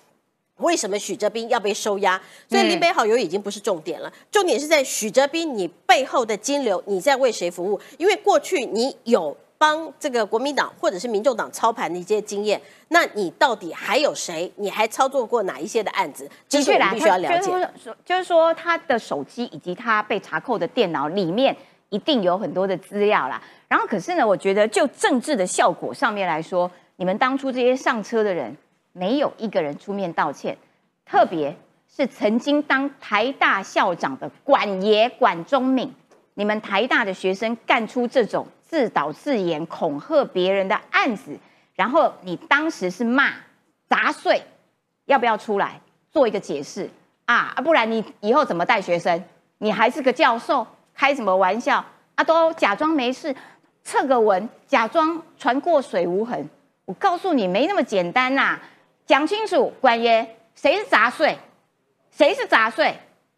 [0.60, 2.22] 为什么许哲斌要被收押？
[2.48, 7.80] 所以林北好友已经不是重点了，重点是在许哲斌你背后的金流，你在为谁服务？
[7.98, 9.36] 因为过去你有。
[9.60, 14.50] 帮这个国民党或者是民众党操盘的一些经验，那你到底还有谁？
[14.56, 16.24] 你还操作过哪一些的案子？
[16.48, 17.70] 的确啦，必须要了解。
[18.06, 21.54] 就是说，他的手机以及他被查扣的电脑里面
[21.90, 23.44] 一定有很多的资料啦。
[23.68, 28.56] 然后，可是呢，我觉得就政治的效果上面来说，你们当初这些上车的人，
[28.94, 30.58] 没有一个人出面道歉，
[31.06, 31.56] 特别
[31.88, 35.94] 是曾经当台大校长的管爷管中敏，
[36.34, 38.48] 你们台大的学生干出这种。
[38.70, 41.36] 自导自演恐吓别人的案子，
[41.74, 43.34] 然后你当时是骂
[43.88, 44.44] 砸碎，
[45.06, 46.88] 要不要出来做一个解释
[47.26, 47.52] 啊？
[47.64, 49.24] 不然你以后怎么带学生？
[49.58, 52.24] 你还是个教授，开什么玩笑啊？
[52.24, 53.36] 都假装没事，
[53.84, 56.48] 测个文，假装船过水无痕。
[56.86, 58.60] 我告诉你，没那么简单呐！
[59.10, 61.36] 讲清楚，官爷，谁是杂碎？
[62.16, 62.94] 谁是杂碎？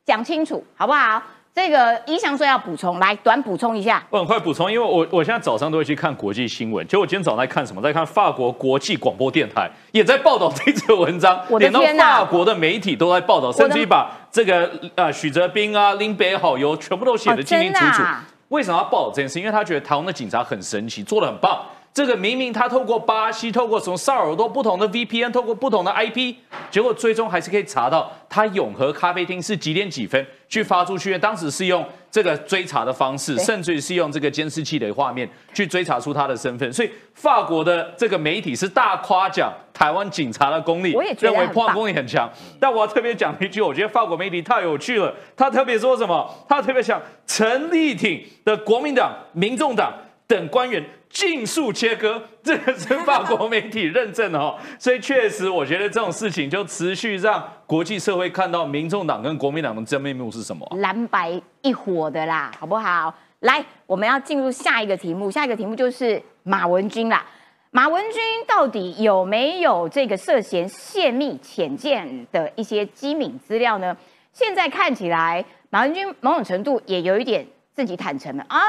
[0.05, 1.23] 讲清楚，好不好？
[1.55, 4.05] 这个一向说要补充，来短补充一下。
[4.10, 6.86] 我很快补充，因为我我现在早上都会去看国际新闻。
[6.89, 7.81] 就我今天早上在看什么？
[7.81, 11.41] 在看法国国际广播电台也在报道这则文章。
[11.47, 18.03] 我的天法国的媒体都在报道，甚至于把这个呃许哲斌啊、林北好友全部都写得清清楚楚。
[18.49, 19.39] 为什么要报道这件事？
[19.39, 21.63] 因为他觉得台湾的警察很神奇，做的很棒。
[21.93, 26.36] 这个明明他透过巴西，透过什么萨尔多不同的 VPN，透过不同的 IP，
[26.69, 31.17] 结果最终还是可以查到他永和咖啡厅是几点几分去发出去。
[31.19, 36.71] 当时是用这个追查的方式，甚至于是用这个监视器的画面去追查出他的身份。
[36.71, 42.30] 所以法国的这个媒体是大夸奖台湾警察的功力，我也认为破案功力很强。
[42.58, 45.13] 但我要特别讲一句，我觉得法国媒体太有趣了。
[45.36, 46.34] 他特别说什么？
[46.47, 49.91] 他特别想陈立挺的国民党、民众党
[50.36, 50.84] 等官员。
[51.13, 61.30] 尽速切割， 这个是法国媒体认证的哦， 所以确实，我觉得这种事情就持续让国际社会看到民众党跟国民党的真面目是什么，蓝白
[61.62, 63.13] 一伙的啦，好不好？
[63.41, 67.26] 来，我们要进入下一个题目，下一个题目就是马文君啦。
[67.72, 73.98] 马文君到底有没有这个涉嫌泄密潜舰的一些机敏资料呢？
[74.32, 77.46] 现在看起来，马文君某种程度也有一点。
[77.73, 78.60] 自己坦诚了啊，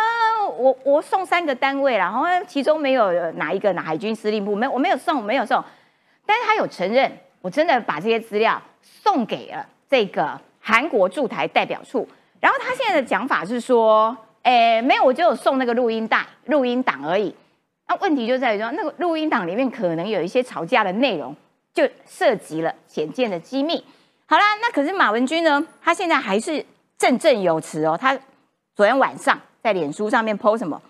[0.56, 5.62] 我我送三个单位，然后其中没有哪一个哪海军司令部没我没有送没有送，
[6.24, 7.10] 但是他有承认，
[7.40, 17.34] 我真的把这些资料送给了这个韩国驻台代表处，然后他现在的讲法是说，诶没有，我就有送那个录音带录音档而已。
[17.88, 21.34] 那问题就在于说，那个录音档里面可能有一些吵架的内容，
[21.74, 23.84] 就涉及了浅见的机密。
[24.26, 26.64] 好啦，那可是马文君呢，他现在还是
[26.96, 28.16] 振振有词哦，他。
[28.74, 30.80] 昨天晚上在脸书上面 po 什么？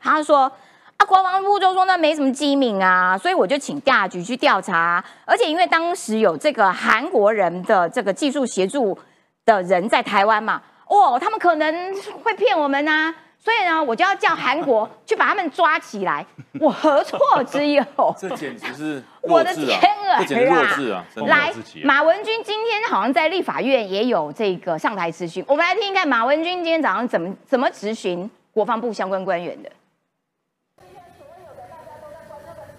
[0.00, 0.50] 他说
[0.96, 5.04] 啊，国防部就说那没什么机敏啊，所以我就请调查局去调查。
[5.26, 8.98] 而且因为当时有这个韩国人的这个技术协助
[9.44, 13.14] 的人在台湾嘛，哦，他们可能会骗我们呐。
[13.42, 16.24] 所以呢，我就要叫韩国 去把他们抓起来，
[16.60, 17.82] 我何错之有？
[18.18, 20.22] 这简直是 我的天啊！
[20.28, 21.02] 这弱智啊！
[21.26, 21.50] 来，
[21.82, 29.70] 马文君今天好像在立法院也有这个上台咨询，我们来听一看马文君今天早上怎么怎么咨询国防部相关官员的。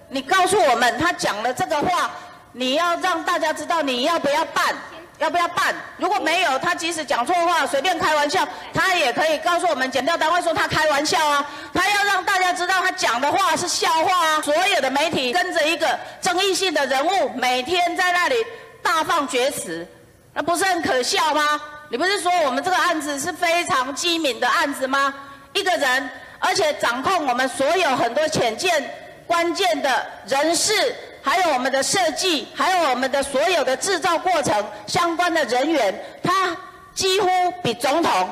[0.10, 2.12] 你告诉我们，他讲了这个话，
[2.52, 4.76] 你要让大家知道你要不要办。
[5.22, 5.76] 要不要办？
[5.98, 11.48] 如果没有，他即使讲错话，随便开玩笑，他也可以告诉我们检调单位说他开玩笑啊。
[11.72, 14.42] 他要让大家知道他讲的话是笑话啊。
[14.42, 15.88] 所有的媒体跟着一个
[16.20, 18.36] 争议性的人物，每天在那里
[18.82, 19.88] 大放厥词，
[20.34, 21.62] 那不是很可笑吗？
[21.90, 25.14] 你不是说我们这个案子是非常机敏的案子吗？
[25.54, 28.92] 一个人，而且掌控我们所有很多浅见
[29.28, 30.96] 关键的人事。
[31.22, 36.56] 还有我们的设计，还有我们的所有的制造过程相关的人员，他
[36.94, 37.28] 几乎
[37.64, 38.30] 比总统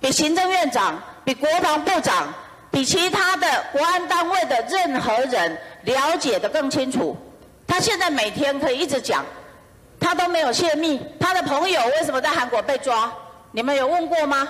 [0.00, 2.32] 比行政院长、比国防部长、
[2.70, 7.16] 比其他的国安单位的任何人了解的更清楚。
[7.66, 9.24] 他现在每天可以一直讲，
[10.00, 11.00] 他都没有泄密。
[11.20, 13.12] 他的朋友为什么在韩国被抓？
[13.50, 14.48] 你们有问过吗？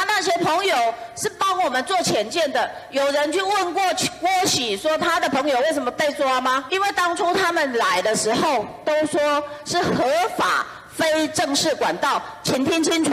[0.00, 0.74] 他那些朋友
[1.14, 3.82] 是帮我们做潜舰的，有人去问过
[4.18, 6.64] 郭喜说他的朋友为什么被抓吗？
[6.70, 9.20] 因为当初他们来的时候都说
[9.66, 10.04] 是合
[10.38, 13.12] 法非正式管道，请听清楚，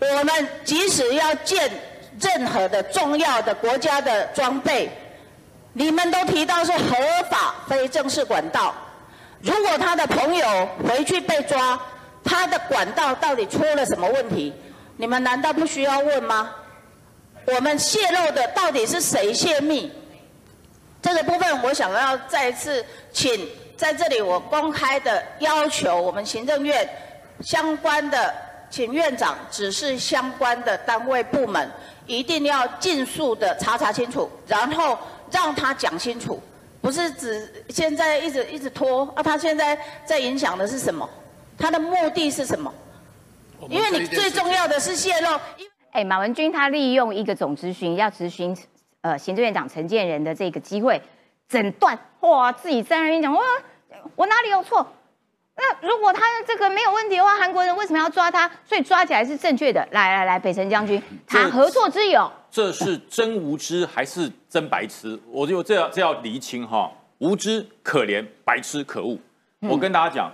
[0.00, 1.70] 我们即使要建
[2.20, 4.90] 任何的重要的国家的装备，
[5.72, 6.94] 你们都提到是合
[7.30, 8.74] 法非正式管道，
[9.40, 11.80] 如果他的朋友回去被抓，
[12.22, 14.52] 他的管道到底出了什么问题？
[15.02, 16.48] 你们难道不需要问吗？
[17.44, 19.90] 我们泄露的到底是谁泄密？
[21.02, 26.88] 这个部分我想要再一次请在这里我公开的要求我们行政院
[27.40, 28.32] 相关的，
[28.70, 31.68] 请院长指示相关的单位部门，
[32.06, 34.96] 一定要尽速的查查清楚，然后
[35.32, 36.40] 让他讲清楚，
[36.80, 39.20] 不是只现在一直一直拖啊！
[39.20, 41.10] 他现在在影响的是什么？
[41.58, 42.72] 他的目的是什么？
[43.68, 45.28] 因为你最重要的是泄露。
[45.92, 48.56] 哎，马文君他利用一个总咨询要咨询
[49.02, 51.00] 呃行政院长陈建仁的这个机会，
[51.48, 53.40] 诊断哇自己在那边讲哇
[54.16, 54.86] 我哪里有错？
[55.54, 58.50] 那如果他这个没有问题的话，韩国人为什么要抓他？
[58.64, 59.86] 所以抓起来是正确的。
[59.92, 65.20] 来来来，北辰将军谈合作之友，这是真无知还是真白痴？
[65.28, 69.18] 我就这要这要厘清哈，无知可怜，白痴可恶。
[69.60, 70.32] 我跟大家讲，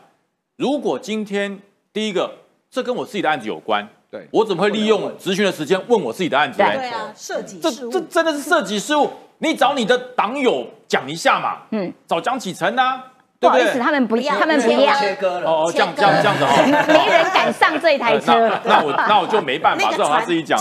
[0.57, 1.61] 如果今天
[1.93, 2.33] 第一个。
[2.71, 4.27] 这跟我自己的案子有关，对。
[4.31, 6.59] 我怎么会利用咨询的时间问我自己的案子？
[6.59, 9.11] 对啊，涉及这这真的是涉及事务。
[9.39, 13.01] 你找你的党友讲一下嘛，嗯，找江启臣呐，
[13.39, 15.49] 不好意思，他们不要，他们不要切割了。
[15.49, 18.51] 哦，这样这样这样子哦， 没人敢上这一台车。
[18.65, 20.59] 那我那我就没办法，只好他自己讲。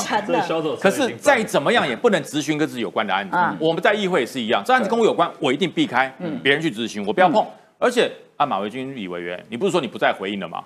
[0.80, 3.36] 可是再怎么样也不能咨询跟自己有关的案子。
[3.60, 7.44] 我们在议会也是一样，这案子跟我有关，我一定避开，别人去咨询，我不要碰。
[7.80, 10.64] 而且按马维军李委员，你不是说你不再回应了吗？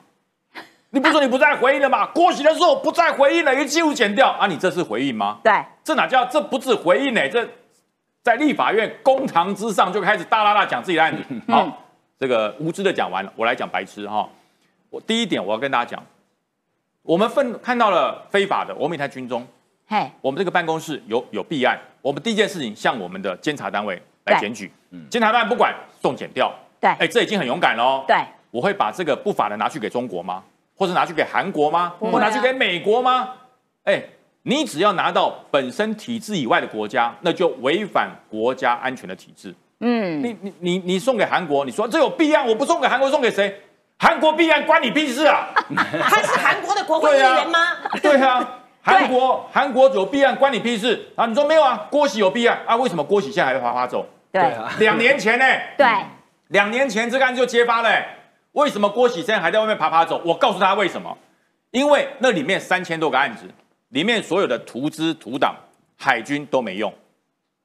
[0.94, 2.06] 你不说你不再回应了吗？
[2.08, 4.46] 郭喜的时候不再回应了，一记录剪掉啊！
[4.46, 5.40] 你这是回应吗？
[5.42, 7.30] 对，这哪叫这不是回应呢？
[7.30, 7.48] 这
[8.22, 11.24] 在立法院公堂之上就开始大啦啦讲自己的案子。
[11.48, 11.86] 好，
[12.20, 14.28] 这个无知的讲完了，我来讲白痴哈。
[14.90, 16.06] 我第一点我要跟大家讲，
[17.04, 19.48] 我们分看到了非法的，我们一台军中，
[19.88, 24.70] 嘿，我们这个办公室有有弊案，我们第一件事情向我们的监察单位来检举，
[25.10, 28.04] 监察单位不管送检掉，对，哎，这已经很勇敢喽。
[28.06, 28.18] 对，
[28.52, 30.44] 我会把这个不法的拿去给中国吗？
[30.82, 31.94] 或者拿去给韩国吗？
[32.00, 33.30] 或拿去给美国吗？
[33.84, 34.02] 哎，
[34.42, 39.54] 你只要拿到本身体制以外的国家，那就违反国家安全的体制。
[39.82, 43.62] 嗯，你你你你送给韩国，你说这有弊案，我不送给韩国，送给谁？
[44.00, 45.50] 韩国弊案关你屁事啊？
[45.70, 47.60] 他是韩国的国会议员吗？
[48.02, 51.28] 对啊， 韩国韩国有弊案关你屁事啊？
[51.28, 51.86] 你说没有啊？
[51.92, 52.76] 郭喜有弊案啊？
[52.76, 54.04] 为什么郭喜现在还在滑滑走？
[54.32, 55.46] 对啊，两年前呢？
[55.78, 55.86] 对，
[56.48, 58.04] 两年前这个案就揭发了。
[58.54, 60.22] 为什么郭喜现在还在外面爬爬走？
[60.26, 61.18] 我告诉他为什么，
[61.72, 63.46] 因为那里面三千多个案子，
[63.90, 65.56] 里面所有的图资图档，
[65.98, 66.94] 海军都没用，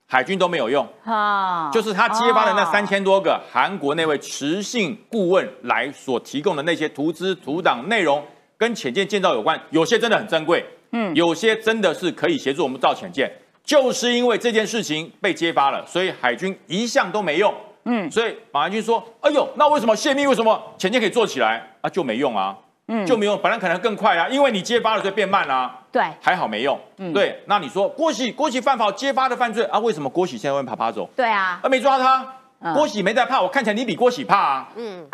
[0.07, 0.87] 海军都没有用。
[1.05, 8.25] 啊，就是他揭发的那三千多个韩国那位持信顾问来所提供的那些图资图档内容，
[8.57, 13.29] 跟潜舰建造有关，有些真的很珍贵，嗯，有些真的是可以协助我们造潜舰，
[13.65, 17.53] 就是因为这件事情被揭发了，所以海军一向都没用。
[17.87, 20.27] 嗯，所以马文君说：“哎呦，那为什么泄密？
[20.27, 21.89] 为什么前天可以做起来啊？
[21.89, 22.57] 就没用啊，
[22.89, 23.39] 嗯，就没用。
[23.41, 25.73] 本来可能更快啊，因为你揭发了，所以变慢啦。
[25.93, 26.79] 对，还好没用。
[26.99, 27.43] 嗯，对。
[27.47, 29.79] 那你说郭喜，郭喜犯法揭发的犯罪啊？
[29.79, 31.09] 为什么郭喜现在会爬爬走？
[31.15, 32.27] 对啊，啊没抓他，
[32.75, 33.41] 郭喜没在怕。
[33.41, 34.69] 我看起来你比郭喜怕啊。
[34.75, 35.07] 嗯，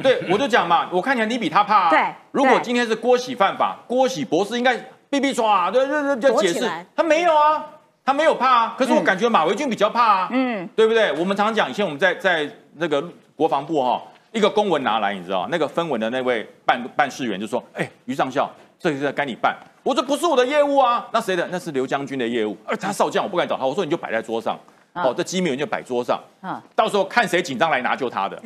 [0.00, 1.90] 对，我就讲嘛，我看起来你比他怕啊。
[1.90, 4.76] 对，如果今天是郭喜犯法，郭喜博士应该
[5.10, 6.70] 逼逼抓，对对对，就解释。
[6.94, 7.66] 他没有啊。”
[8.04, 11.12] 他没有怕啊，可是我感觉马维俊比较怕啊，嗯，对不对？
[11.12, 13.02] 我们常常讲，以前我们在在那个
[13.36, 21.46] 国防部哈，一个公文拿来，你知道，那个分文的那位办办事员就说：“哎，于上校，这个是该你办。”我说：“不是我的业务啊，那谁的？
[21.52, 23.64] 那是刘将军的业务。”而他少将，我不敢找他。
[23.64, 24.58] 我说：“你就摆在桌上。”
[24.94, 26.20] 哦，这机密文件摆桌上，
[26.76, 28.36] 到时候看谁紧张来拿就他的。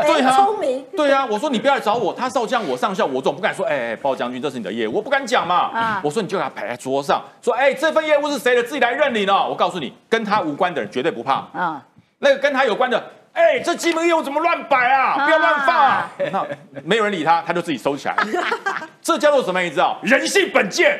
[0.00, 0.84] 对啊，聪明。
[0.96, 6.00] 对啊，我说你不要来找我，他少将我上校，我总不敢说，哎，包将军这是你的业务，我不敢讲嘛。
[6.02, 9.46] 我说你就给他摆在桌上，说，哎，这份业务是谁的，自己来认领哦。
[9.50, 11.46] 我告诉你，跟他无关的人绝对不怕。
[11.52, 11.82] 啊，
[12.18, 15.24] 那个跟他有关的，哎，这鸡毛业务怎么乱摆啊？
[15.24, 16.10] 不要乱放啊！
[16.32, 16.46] 那
[16.84, 18.16] 没有人理他，他就自己收起来。
[19.00, 19.60] 这叫做什么？
[19.60, 19.98] 你知道？
[20.02, 20.98] 人性本贱。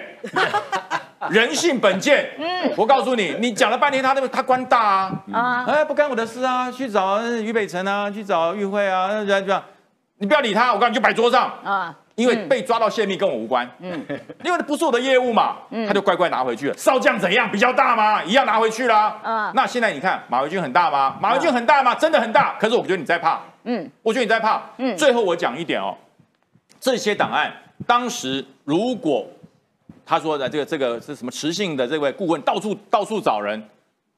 [1.29, 9.63] 人性本贱，嗯，我告诉你，你讲了半天，他那个他官大啊，啊，哎，不干我的事啊，去找俞北辰啊，去找玉慧啊，这样这样，
[10.17, 14.05] 你不要理他，我告诉你就摆桌上啊，因为被抓到泄密跟我无关，嗯，
[14.45, 15.57] 因为不是我的业务嘛，
[15.87, 16.77] 他就乖乖拿回去了。
[16.77, 18.23] 少将怎样比较大吗？
[18.23, 19.19] 一样拿回去啦。
[19.25, 21.17] 嗯，那现在你看马维军很大吗？
[21.21, 21.95] 马维军很大吗？
[21.95, 22.57] 真的很大。
[22.61, 24.63] 可是我觉得你在怕，嗯，我觉得你在怕。
[24.77, 25.97] 嗯，最后我讲一点哦，
[26.79, 27.51] 这些档案
[27.87, 29.27] 当时如果
[30.05, 33.63] 他说的这个这个是什么持信的这位顾问到处到处找人，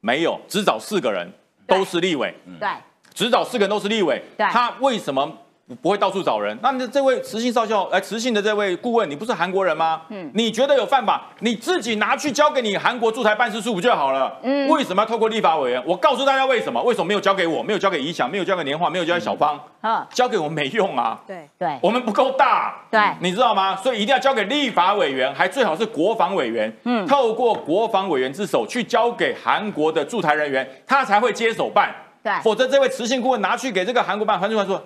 [0.01, 1.31] 没有，只找四个人，
[1.65, 2.67] 都是立委，对。
[3.13, 5.37] 只找四个人都是立委，对他为什么
[5.81, 6.57] 不会到处找人？
[6.61, 10.01] 那你这位慈信少校，哎，慈信的这位顾问，你不是韩国人吗？
[10.09, 14.37] 嗯，你觉得有犯法，你自己拿去交给你韩国驻台办事处不就好了？
[14.43, 15.81] 嗯，为什么要透过立法委员？
[15.85, 16.81] 我告诉大家为什么？
[16.83, 17.63] 为什么没有交给我？
[17.63, 19.57] 没有交给怡翔，没有交给年华，没有交给小芳？
[19.79, 21.21] 啊，交给我没用啊。
[21.25, 22.81] 对对，我们不够大。
[22.91, 23.75] 对，你知道吗？
[23.77, 26.71] 所以一定要交给立法委员，还最好是国防委员。
[26.83, 31.95] 嗯，透过国防委员之手去交给韩国的驻台人员，他才会接手办。
[32.21, 34.81] 对，否则这位慈信顾问拿去给这个韩国办，韩国办说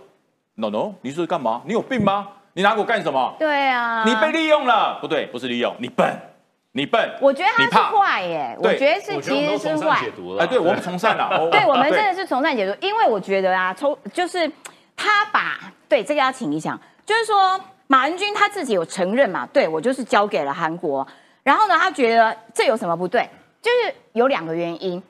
[0.58, 1.62] ，no no，你是干嘛？
[1.66, 2.28] 你有病吗？
[2.54, 3.36] 你拿我干什么？
[3.40, 6.20] 对啊，你被利用了，不对，不是利用，你笨，
[6.72, 7.10] 你笨。
[7.22, 10.00] 我觉得他是坏耶，我觉得是其实是坏。
[10.40, 14.52] 哎，对我们从善了， 对我们真的是从善解读，因为我觉得啊，从就是
[14.96, 21.08] 他把对这个要请你讲，就是说马文君他自己有承认嘛，对我就是交给了韩国，
[21.44, 23.30] 然后呢，他觉得这有什么不对？
[23.62, 25.02] 就是有两个原因，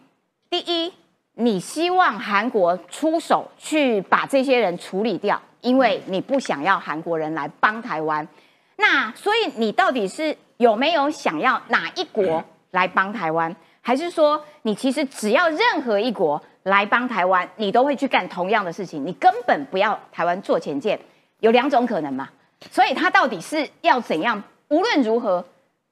[0.50, 0.94] 第一。
[1.40, 8.28] 你希望韩国出手去把这些人处理掉，因为你不想要韩国人来帮台湾。
[8.76, 19.06] 那所以你到底是有没有想要哪一国来帮台湾，还是说你其实只要任何一国来帮台湾，你都会去干同样的事情？
[19.06, 21.00] 你根本不要台湾做前舰，
[21.42, 22.28] 有两种可能嘛？
[22.72, 24.42] 所以他到底是要怎样？
[24.70, 25.46] 无论如何，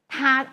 [0.08, 0.44] 他。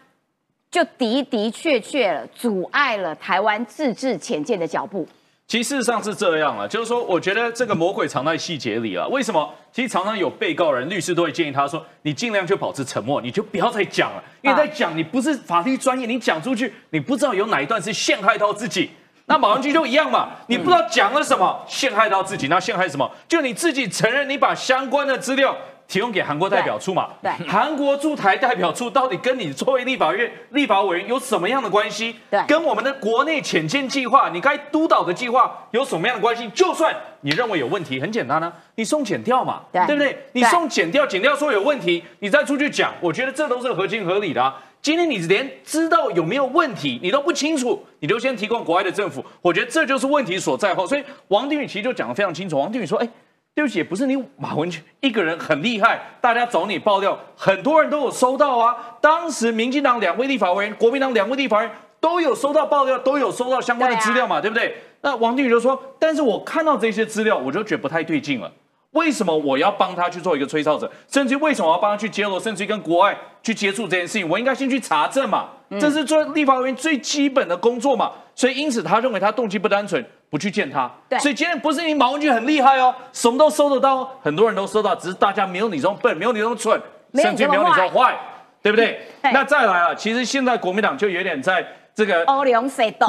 [0.73, 5.07] 就的的确确了，阻碍了台湾自治前进的脚步。
[5.47, 9.07] 其实事实上是这样啊，就是说，我觉得这个魔鬼藏在细节里了。
[9.09, 9.53] 为什么？
[9.70, 18.89] 其实常常有被告人、律师都会建议他说：“你尽量就保持沉默，你就不要再讲了，因为在讲你不是法律专业，你讲出去，你不知道有哪一段是陷害到自己。
[19.27, 23.11] 那马文君就一样嘛，你不知道讲了什么陷害到自己，那陷害什么？
[23.29, 25.55] 就你自己承认你把相关的资料。”
[25.93, 27.11] 提供给韩国代表处嘛？
[27.20, 32.16] 对，韩国驻台代表处到底跟你作为立法院立法委员有什么样的关系？
[32.30, 36.49] 对，跟我们的国内潜舰计划，你该督导的计划有什么样的关系？
[36.55, 40.16] 就算你认为有问题，很简单呢，你送检调嘛，对不对？
[40.32, 44.55] 你送检调，检调说有问题，你再出去讲，我觉得这都是合情合理的。
[44.80, 50.74] 今天你连知道有没有问题你都不清楚，你就先提供国外的政府，我觉得这就是问题所在。
[50.74, 52.59] 后，所以王定宇其实就讲的非常清楚。
[52.59, 53.07] 王定宇说，哎。
[53.55, 58.74] 对不起，不是你马文君一个人很厉害，大家找你爆料，很多人都有收到啊。
[59.00, 64.76] 当时民进党两位立法委员，国民党两位立法委员都有收到爆料，都有收到相关的资料嘛，对不对？
[65.03, 68.50] 那王定宇就说，但是我看到这些资料，我就觉得不太对劲了。
[68.93, 70.90] 为什么我要帮他去做一个吹哨者？
[71.11, 72.38] 甚至为什么我要帮他去揭露？
[72.38, 74.28] 甚至跟国外去接触这件事情？
[74.28, 75.49] 我应该先去查证嘛，
[75.80, 78.12] 这是做立法委员最基本的工作嘛。
[78.34, 80.05] 所以因此，他认为他动机不单纯。
[80.32, 86.80] 不去见他，对，所以今天不是你马文君很厉害哦，什么都收得到，很多人都收到，只是大家没有你这种笨，没有你这种蠢，
[87.16, 88.18] 甚至没有你这种坏，
[88.62, 88.99] 对不对？
[89.34, 91.62] 那再来啊，其实现在国民党就有点在
[91.95, 92.24] 这个？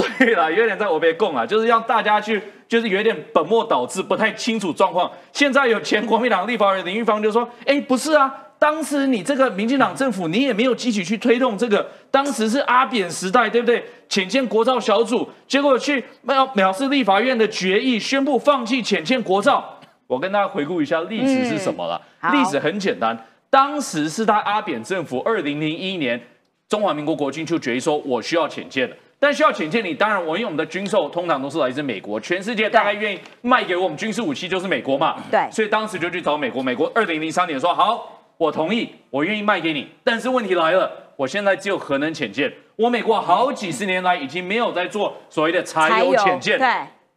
[0.20, 2.44] 对了，有点在我被供啊，就是让大家去，
[2.74, 5.08] 就是有点本末倒置，不太清楚状况。
[5.32, 11.88] 现在有前国民党立法委员林玉芳就说：“哎，不是啊。”当时你这个民进党政府，你也没有积极去推动这个。
[12.10, 13.86] 当时是阿扁时代，对不对？
[14.10, 19.80] 浅见国造小组，结果去藐藐视立法院的决议，宣布放弃浅见国造。
[20.08, 22.02] 我跟大家回顾一下历史是什么了。
[22.32, 23.16] 历史很简单，
[23.52, 26.20] 当时是他阿扁政府二零零一年，
[26.68, 28.98] 中华民国国军就决议说，我需要浅见的。
[29.24, 35.16] 但需要浅见你，当然我因为我们的军售通常都是来自美国，全世界大概愿意卖给我们军事武器就是美国嘛。
[35.32, 36.62] 对，所以当时就去找美国。
[36.62, 38.20] 美国二零零三年说好。
[38.36, 46.68] 我同意，我愿意卖给你，但是问题来了，我现在只有核能潜舰，我美国好几十年来已经没有在做所谓的柴油潜舰，对，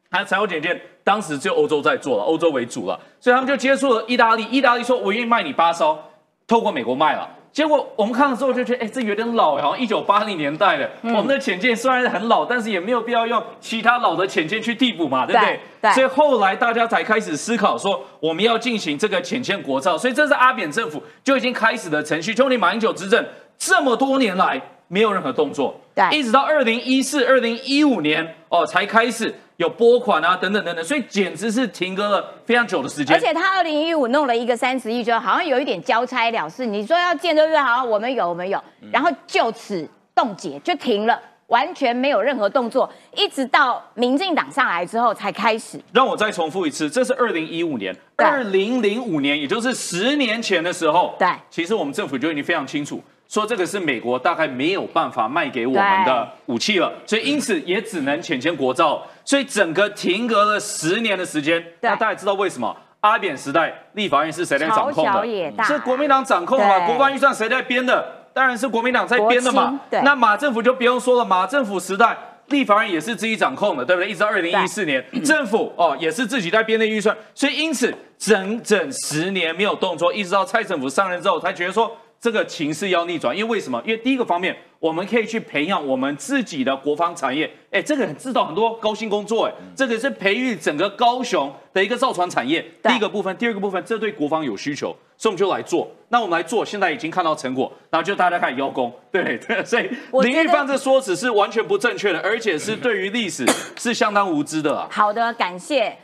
[0.08, 5.98] 它柴油潜舰当时只有欧洲在做了，欧洲为主了，所以他们就接触了意大利，意大利说我愿意卖你八艘，
[6.46, 7.28] 透过美国卖了。
[7.56, 10.90] 结果我们看了之后就觉得，哎，这有点老，好像一九八零年代的。
[11.00, 15.58] 我们的潜舰虽然很老，但是也没有必要用其他老的潜舰去替补嘛，对不对？
[15.80, 15.92] 对。
[15.94, 19.96] 所以后来大家才开始思考说，我们要进行这个潜舰国造。
[19.96, 22.34] 所以这是阿扁政府就已经开始的程序。
[22.34, 23.24] 就你马英九执政
[23.56, 25.80] 这么多年来，没有任何动作。
[25.94, 26.14] 对。
[26.14, 29.34] 一直到二零一四、二零一五年哦，才开始。
[29.56, 33.16] 有拨款啊，等等等等，所以简直是停搁了非常久的时间。
[33.16, 36.66] 而且他二零一五弄了一个三十亿，就好像有一点交差了事。
[36.66, 37.58] 你说要建对不对？
[37.58, 41.20] 好，我们有，我们有，然后就此冻结，就停了。
[41.48, 45.80] 完全没有任何动作，一直到民进党上来之后才开始。
[45.92, 51.14] 让我再重复一次，这是二零一五年，二零零五年，也就是十年前的时候。
[51.20, 61.64] 对，其实我们政府就已经非常清楚，说这个是美国大概没有办法卖给我们的武器了，所以因此也只能浅签国造，所以整个停格了十年的时间。
[61.80, 62.76] 那大家知道为什么？
[63.00, 65.64] 阿扁时代立法院是谁在掌控的？
[65.64, 66.86] 是国民党掌控嘛？
[66.86, 68.04] 国防预算谁在编的？
[68.32, 69.78] 当然是国民党在编的嘛。
[70.02, 72.16] 那马政府就不用说了，马政府时代
[72.46, 74.10] 立法院也是自己掌控的，对不对？
[74.10, 81.96] 一直到二零一四年， 政府哦也是自己在编的预算，所以因此整整十年没有动作，一直到蔡政府上任之后才觉得说。
[82.26, 83.80] 这个情势要逆转，因为为什么？
[83.84, 92.60] 因为第一个方面，我们可以去培养我们自己的国防产业，哎，这个制造很多高薪工作，哎，这个是培育整个高雄的一个造船产业。
[92.82, 95.88] 第一个部分，第二个部分，这对国防有需求，所以我们就来做。
[96.08, 99.62] 那我们来做，现在已经看到成果，然后就大家开始邀功，对对。
[99.64, 99.88] 所以
[100.24, 103.46] 林玉芳这说辞是完全不正确的，而且是对于历史
[103.76, 104.84] 是相当无知的。
[104.90, 105.96] 好的，感谢，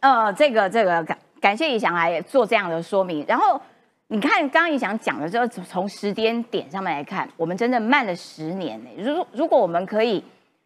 [0.00, 3.60] 呃，这个这个感感谢以翔来做这样的说明，然后。
[4.08, 8.90] 你看，刚刚你想讲的，就从时间点上面来看，我们真的慢了十年呢。
[8.98, 10.22] 如如果我们可以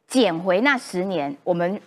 [0.06, 1.80] 捡回那十年，我们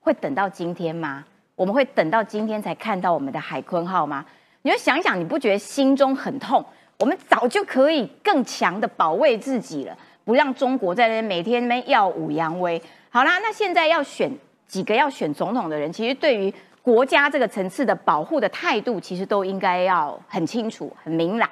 [0.00, 1.24] 会等到今天吗？
[1.56, 4.22] 我们会等到今天才看到我们的海坤号吗？
[4.60, 6.62] 你就想想，你不觉得心中很痛？
[6.98, 12.80] 我们早就可以更强的保卫自己了，不让中国在那每天那边耀武扬威。
[13.08, 14.30] 好啦，那现在要选
[14.66, 16.52] 几个要选总统的人，其实对于。
[16.88, 21.46] 国家这个层次的保护的态度，其实都应该要很清楚、很明朗。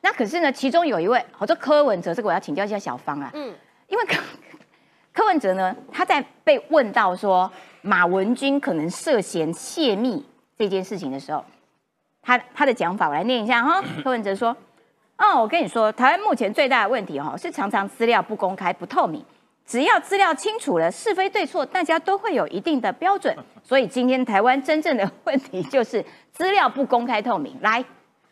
[0.00, 3.30] 那可是呢，其中有一位，好，这柯文哲，这个我要请教一下小芳啊。
[3.34, 3.54] 嗯，
[3.86, 4.20] 因为柯
[5.14, 7.48] 柯文哲呢，他在被问到说
[7.82, 10.26] 马文君可能涉嫌泄密
[10.58, 11.44] 这件事情的时候，
[12.20, 13.80] 他他的讲法，我来念一下哈。
[14.02, 14.56] 柯文哲说
[15.16, 19.24] ：“哦，我跟你说，台湾目前最大的问题哈，是常常资料不公开、不透明。”
[19.66, 23.36] 只要资料清楚了，是非对错，大家都会有一定的标准。
[23.64, 27.56] 所以今天台湾真正的问题就是资料不公开透明。
[27.62, 27.82] 来，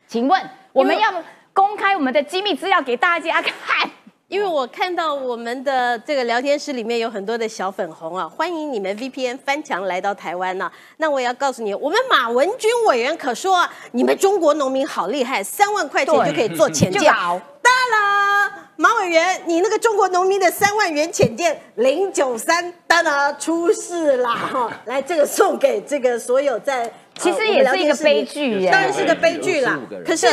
[0.07, 0.41] 请问
[0.73, 1.11] 我们要
[1.53, 3.91] 公开我们的机密资料给大家看？
[4.29, 10.73] 因为我看到我们的这个聊天室里面有很多的小粉红啊，欢迎你们 VPN 翻墙来到台湾呢。
[10.97, 17.13] 那我也要告诉你，我们马文君委员可说，你们中国农民好厉害，三万块钱就可以做潜舰。
[17.13, 24.71] 当然了，马委员，你那个中国农民的三万元潜舰零九三，当然出事啦哈。
[24.87, 26.91] 来，这个送给这个所有在。
[27.19, 29.79] 其实也是一个悲剧耶，当然是个悲剧啦。
[30.05, 30.27] 可是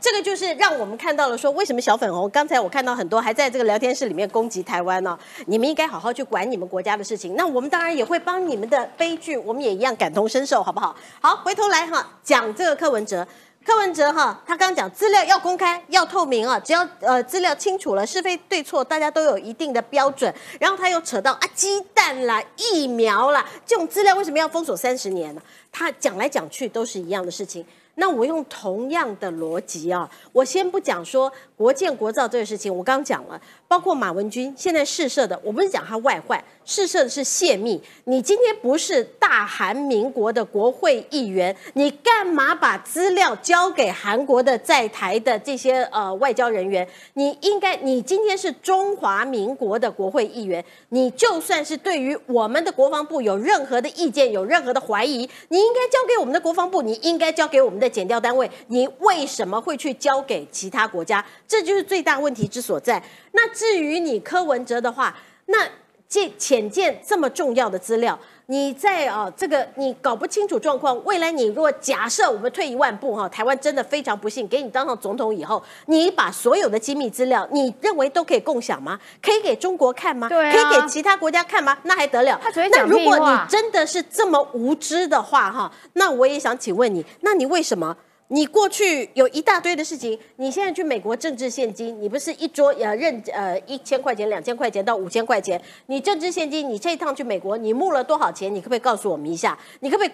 [0.00, 5.16] 这个就是让我们看到了，说为什么小粉红刚才我看到很多还在这个聊天室里面攻击台湾呢？
[5.46, 7.36] 你们应该好好去管你们国家的事情。
[7.36, 10.96] 那我们当然也会帮你们的悲剧，我们也一样感同身受，好不好？
[11.20, 13.28] 好，回头来哈，讲这个柯文哲。
[13.64, 20.32] 柯文哲哈，他刚讲资料要公开、要透明啊，只要呃资料清楚了，是非对错大家都有一定的标准。
[20.58, 25.40] 然后他又扯到啊鸡蛋啦、疫苗啦，这种资料为什么要封锁三十年呢？
[25.70, 27.64] 他讲来讲去都是一样的事情。
[27.94, 31.30] 那我用同样的逻辑啊，我先不讲说
[31.62, 37.80] 国建国造这个事情，我刚讲了，包括马文君现在试射的，我不是讲他外患，试射的是泄密。
[38.06, 46.88] 你今天不是大韩民国的国会议员，你干嘛把资料交给韩国的在台的这些呃外交人员？
[47.14, 57.82] 你应该，你今天是中华民国的国会议员，你就算是对于我们的国防部有任何的意见，有任何的怀疑，你应该交给我们的国防部，你应该交给我们。
[57.82, 61.24] 的检调单位，你为什么会去交给其他国家？
[61.52, 63.02] 这就是最大问题之所在。
[63.32, 65.68] 那至于你柯文哲的话，那
[66.08, 78.98] 这浅见这么重要的资料，你在啊这个你搞不清楚状况，未来你如果假设我们退一万步哈，台湾真的非常不幸，给你当上总统以后，你把所有的机密资料，你认为都可以共享吗？
[79.20, 80.30] 可以给中国看吗？
[80.30, 81.76] 对，可以给其他国家看吗？
[81.82, 82.40] 那还得了？
[82.70, 87.94] 那如果你真的是这么无知的话哈，那我也想请问你，那你为什么？
[88.32, 98.52] 你过去有一大堆的事情，你现在去美国政治现金，你不是一桌呃认呃一千块钱、两千块钱到五千块钱，你政治现金，你这一趟去美国，你募了多少钱？
[98.52, 99.56] 你可不可以告诉我们一下？
[99.80, 100.12] 你可不可以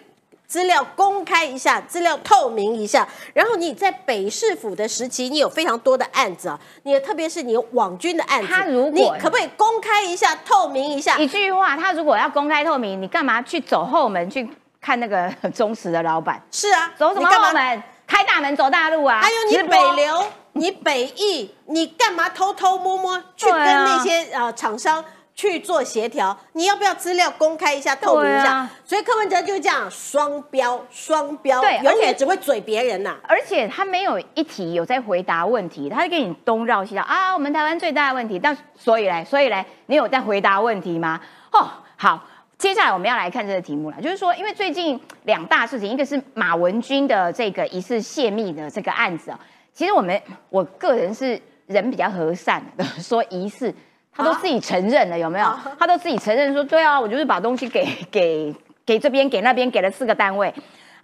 [0.49, 3.07] 资料公开一下，资料透明一下？
[3.35, 11.17] 然后你在北市府的时期，你有非常多的案子啊，你特别是你网军的案子，他如果你可不可以公开一下、透明一下？
[11.17, 14.49] 一句话，他如果要公开透明，你干嘛去走后门去
[14.81, 16.43] 看那个 忠实的老板？
[16.51, 17.81] 是啊，走什么后门？
[18.09, 19.21] 开大门走大路啊！
[19.21, 25.05] 还有你北流，你北翼，你干嘛偷偷摸摸去跟那些呃厂商
[25.35, 28.67] 去做协调，你要不要资料公开一下、透明一下？
[28.85, 33.15] 所以柯文哲就是这样双标，双标，对，永远只会嘴别人呐。
[33.29, 37.35] 而且他没有一题有在回答问题，他就给你东绕西绕啊。
[37.35, 41.21] 我们台湾最大的问题，但所以嘞，所以嘞，你有在回答问题吗？
[41.53, 42.25] 哦，好，
[42.59, 49.39] 接下来我们要来看这个题目了，就是说，因为最近两大事情，一个是马文君的这个疑似泄密的这个案子啊，
[49.73, 53.73] 其实我们我个人是人比较和善的，说疑似。
[54.11, 55.47] 他都自己承认了，有没有？
[55.79, 58.53] 他都自己承认说，对啊，我就是把东西给给
[58.85, 60.53] 给这边，给那边，给了四个单位。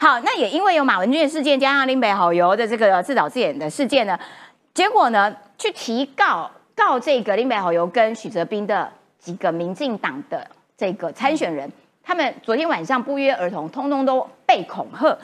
[0.00, 4.18] 好，那也因为有马文君的事件，加上林北好油的这个自导自演的事件呢，
[4.74, 8.90] 结果呢，去提告告这个林北好油跟许哲斌的
[9.20, 10.44] 几个民进党的
[10.76, 11.70] 这个参选人，
[12.02, 15.16] 他们昨天晚上不约而同，通通都被恐吓。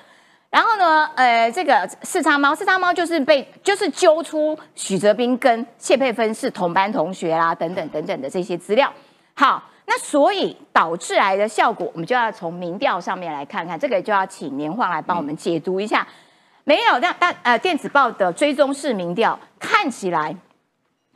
[0.49, 8.93] 然后呢，呃，这个四叉猫，四叉猫就是被就是揪出许哲斌跟谢佩芬是同班同学啦，等等等等的这些资料。
[9.35, 16.05] 好，那所以导致来的效果，我们就要从民调上面来看看，这个就要请年晃来帮我们解读一下。
[16.65, 20.35] 没有，但但呃，电子报的追踪式民调看起来，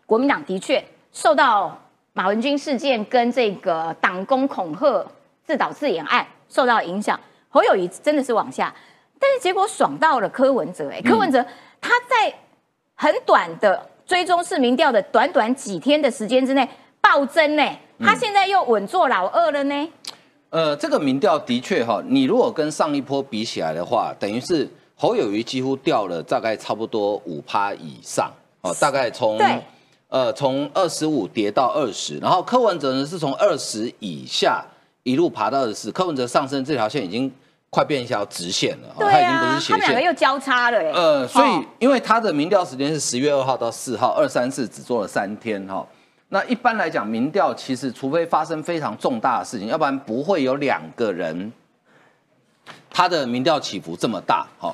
[0.06, 1.76] 国民党的确受到
[2.16, 5.04] 马文君事件跟这个党工恐吓、
[5.44, 8.72] 自导自演案受到影响，侯友谊真的是往下。
[9.18, 11.44] 但是结果爽到了柯文哲，哎，柯文哲
[11.80, 12.32] 他在
[12.94, 16.68] 很短的追踪市民调的短短几天的时间之内
[17.00, 19.92] 暴增呢，他现在又稳坐老二了呢。
[20.50, 29.36] 呃，这个民调的确哈，你如果跟上一波比起来的话，等于是侯友谊几乎掉了大概差不多五趴以上，哦，大概从
[30.14, 34.64] 呃从二十五跌到二十，然后柯文哲呢是从二十以下
[35.02, 37.28] 一路爬到二十四，柯文哲上升这条线已经。
[37.74, 40.78] 快变一条直线了，他已经不是斜线，他们两个又交叉了。
[40.92, 41.48] 呃，所以
[41.80, 45.84] 因为他的民调时间是十月二号到四号，二三四只做了三天哈。
[46.28, 51.52] 那一般来讲，民调其实除非发生非常重大的事情，要不然不会有两个人
[52.88, 54.70] 他的民调起伏这么大哈。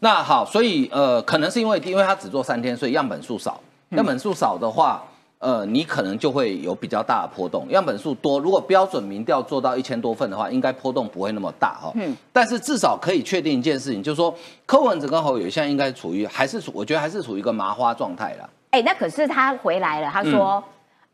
[0.00, 3.58] 那好，所以呃，可能是因为因为他只做三天，所以样本数少。
[3.96, 5.02] 样本数少的话。
[5.44, 8.38] 呃，你可能就会有比较大的波动，样本数多。
[8.38, 11.90] 如果标准民调做到一千多份的话，应该波动不会那么大哈。
[11.96, 12.16] 嗯。
[12.32, 14.32] 但是至少可以确定一件事情，就是说
[14.64, 18.48] 柯文哲跟侯友现在应该处于还是处，我觉得还是处于一个麻花状态了。
[18.70, 20.62] 哎，那可是他回来了，他说，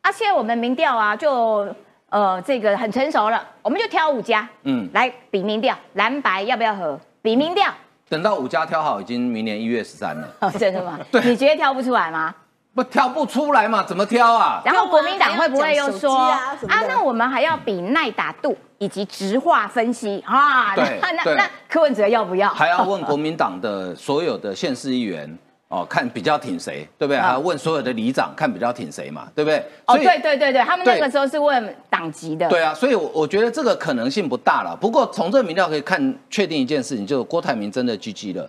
[0.02, 1.66] 啊，现在我们民调啊，就
[2.10, 7.00] 呃这个很成熟了，我们就挑五家，嗯，来比民调，蓝白要不要合？
[7.22, 7.72] 比民调。
[8.10, 10.28] 等到五家挑好，已经明年一月十三了。
[10.40, 11.00] 哦，真的吗？
[11.10, 11.24] 对。
[11.24, 12.34] 你觉得挑不出来吗？
[12.78, 13.82] 不挑不出来嘛？
[13.82, 14.62] 怎么挑啊？
[14.64, 16.56] 然后国民党会不会又说啊？
[16.86, 20.76] 那我们还要比耐打度以及直化分析啊？
[20.76, 22.48] 对， 那那柯文哲要不要？
[22.50, 27.20] 还要问国民党的所有的县市议员哦，看比较挺谁，对不对？
[27.20, 29.58] 还要问所有的里长看比较挺谁嘛，对不对？
[29.86, 32.48] 哦，对对对对，他们那个时候是问党籍的。
[32.48, 34.76] 对啊，所以我我觉得这个可能性不大了。
[34.80, 38.48] 不过从这民调可以看，确定一件事情，就是郭台铭真的 GG 了。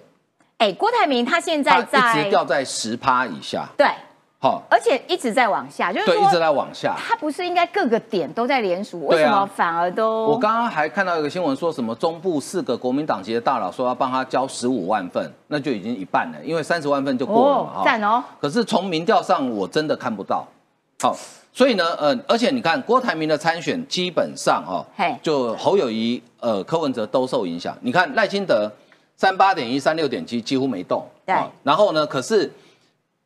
[0.59, 3.65] 哎，郭台铭他现在在一直掉在十趴以下。
[3.75, 3.87] 对。
[4.41, 6.95] 好，而且一直在往下，就是对，一直在往下。
[6.97, 10.27] 它不是应该各个点都在连署，为什么反而都？
[10.27, 17.83] 我刚刚还看到一个新闻，说什么中部四个国民党籍的大佬说要帮他交十五万份，那就已经一半了，因为三十万份就过了嘛。
[17.83, 18.23] 赞哦！
[18.39, 20.47] 可是从民调上，我真的看不到。
[21.01, 21.13] 好，
[21.51, 24.85] 所以呢，呃，而且你看郭台铭的参选，基本上哦，
[25.21, 27.77] 就侯友谊、呃柯文哲都受影响。
[27.81, 28.71] 你看赖清德
[29.17, 31.35] 三八点一、三六点七几乎没动，对。
[31.61, 32.49] 然后呢，可是。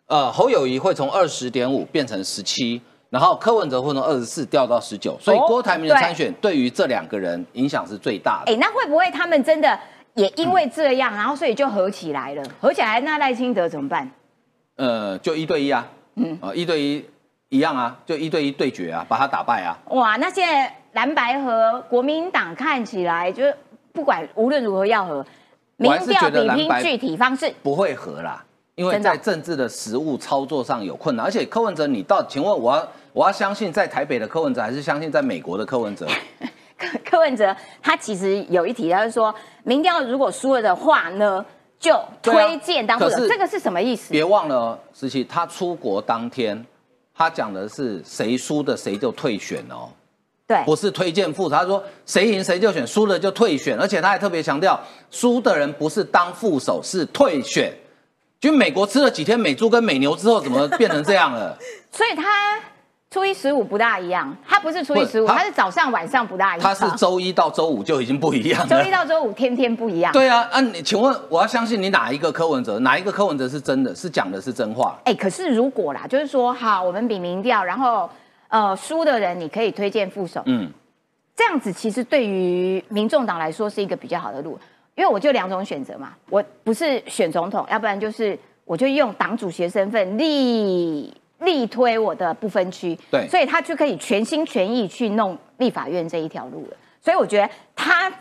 [0.07, 8.51] 呃，侯友谊会从二十点五变成十七，然后柯文哲会从二十四掉到十九，所以郭台铭的参选对于这两个人影响是最大的。
[8.51, 9.79] 哎，那会不会他们真的
[10.15, 12.43] 也因为这样，然后所以就合起来了？
[12.59, 14.11] 合起来，那赖清德怎么办？
[14.75, 17.05] 呃，就一对一啊，嗯，啊，一对一
[17.49, 19.77] 一样啊，就一对一对决啊，把他打败啊。
[19.91, 23.55] 哇，那现在蓝白和国民党看起来就是
[23.93, 25.25] 不管无论如何要和，
[25.77, 28.43] 民调比拼具体方式不会和啦。
[28.75, 36.07] 因为在政治的实务操作上有困难，而且柯文哲，你到，请问我要我要相信在台北的柯文哲，还是相信在美国的柯文哲？
[36.75, 41.45] 柯柯文哲他其实有一题，他是说民调如果输了的话呢，
[41.79, 44.11] 就推荐当副手，这个是什么意思？
[44.11, 46.65] 别忘了，十七他出国当天，
[47.15, 49.87] 他讲的是谁输的谁就退选哦，
[50.47, 54.79] 对，不是推荐副手，他说谁赢谁就选，输了就退选，而且他还特别强调，
[55.11, 57.71] 输的人不是当副手，是退选。
[58.43, 61.57] 就美国吃了几天美猪跟美牛之后，怎么变成这样了？
[61.93, 62.59] 所以他
[63.09, 66.61] 初一十五不大一样，他不是初一十五，他是早上晚上不大一样。
[66.61, 68.67] 他是周一到周五就已经不一样了。
[68.83, 70.11] 周一到周五天天不一样。
[70.11, 72.77] 对啊，啊，你请问我要相信你哪一个柯文哲？
[72.79, 74.99] 哪一个柯文哲是真的是讲的是真话？
[75.05, 78.09] 哎，可是如果啦，就是说好，我们比民调，然后
[78.49, 80.69] 呃，输的人你可以推荐副手，嗯，
[81.33, 84.59] 这样子其实对于民众党来说是一个比较好的路，
[84.95, 96.77] 因为我就两种选择嘛，我不是选总统，要不然就是我就用党主席身份力力推我的不分区，对，所以他就可以全心全意去弄立法院这一条路了。
[97.01, 98.11] 所以我觉得他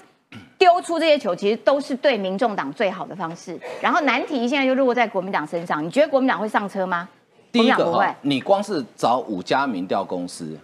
[0.58, 3.60] 丢出这些球，其实都是对民众党最好的方式。
[3.80, 7.08] 然后难题现在就落在国民党身上，你觉得国民党会上车吗？
[7.52, 10.58] 第一个，你光是找五家民调公司，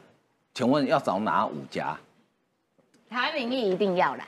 [0.54, 1.94] 请问要找哪五家？
[3.10, 4.24] 台湾民意一定要啦。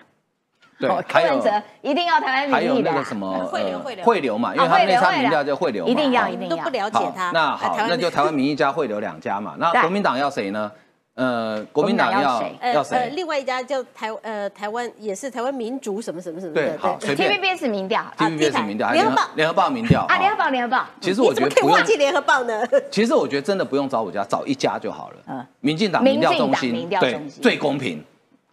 [0.81, 2.57] 对，柯文哲一定要台湾民意的。
[2.57, 6.57] 还有那个什么汇流汇流汇流嘛，因为他们那场民调叫汇流一定要一定要。
[6.57, 7.31] 都不了解他。
[7.33, 9.55] 那好，那就台湾民意加汇流两家嘛。
[9.59, 10.73] 那国民党要谁呢？
[11.17, 13.11] 呃，国民党要要谁？
[13.15, 17.31] 另外一家叫台呃台湾也是台湾民主什么什么什么对，好随便。
[17.31, 20.87] TVBS 民调，TVBS 民调，联合报联合报民调啊，联合报联合报。
[20.99, 22.63] 其实我觉得可以忘记联合报呢。
[22.91, 25.17] 其实我觉得真的不用找五家，找一家就好了。
[25.27, 28.03] 嗯，民进党民调中心，对，最公平。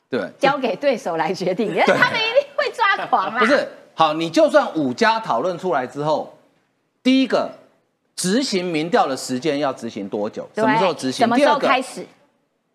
[0.10, 3.40] 对， 交给对手来决定，他们一定会抓狂啊。
[3.40, 6.38] 不是，好，你就算五家讨论出来之后，
[7.04, 7.52] 第一个
[8.16, 10.48] 执行民调的时间要执行多久？
[10.56, 11.26] 什么时候执行？
[11.26, 12.06] 什么时候开始？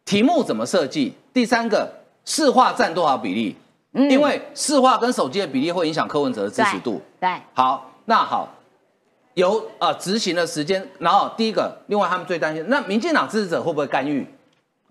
[0.05, 1.15] 题目怎么设计？
[1.33, 1.91] 第三个，
[2.25, 3.57] 市话占多少比例？
[3.95, 7.01] 嗯，因为市话跟手机的比例会影响柯文哲的支持度。
[7.21, 8.49] 对，好，那好，
[9.35, 14.27] 由呃执行的时间，然后第一个，另外他们最担心，那民进党支持者会不会干预？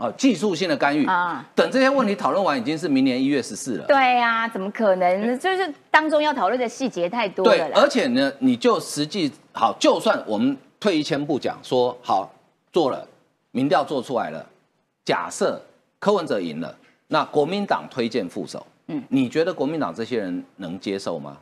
[0.02, 1.46] 哦，技术性的干预啊！
[1.54, 3.86] 等这些问题讨论完，已经是明年一月十四了。
[3.86, 5.38] 对呀，怎么可能？
[5.38, 7.52] 就是当中要讨论的细节太多了。
[7.56, 12.34] 对，而且呢，你就实际好，就算我们退一千步讲，说好
[12.74, 13.08] 做了，
[13.52, 14.44] 民调做出来了。
[15.06, 15.62] 假设
[16.00, 16.76] 柯文哲赢了，
[17.08, 21.38] 那国民党推荐副手，嗯，你觉得国民党这些人能接受吗？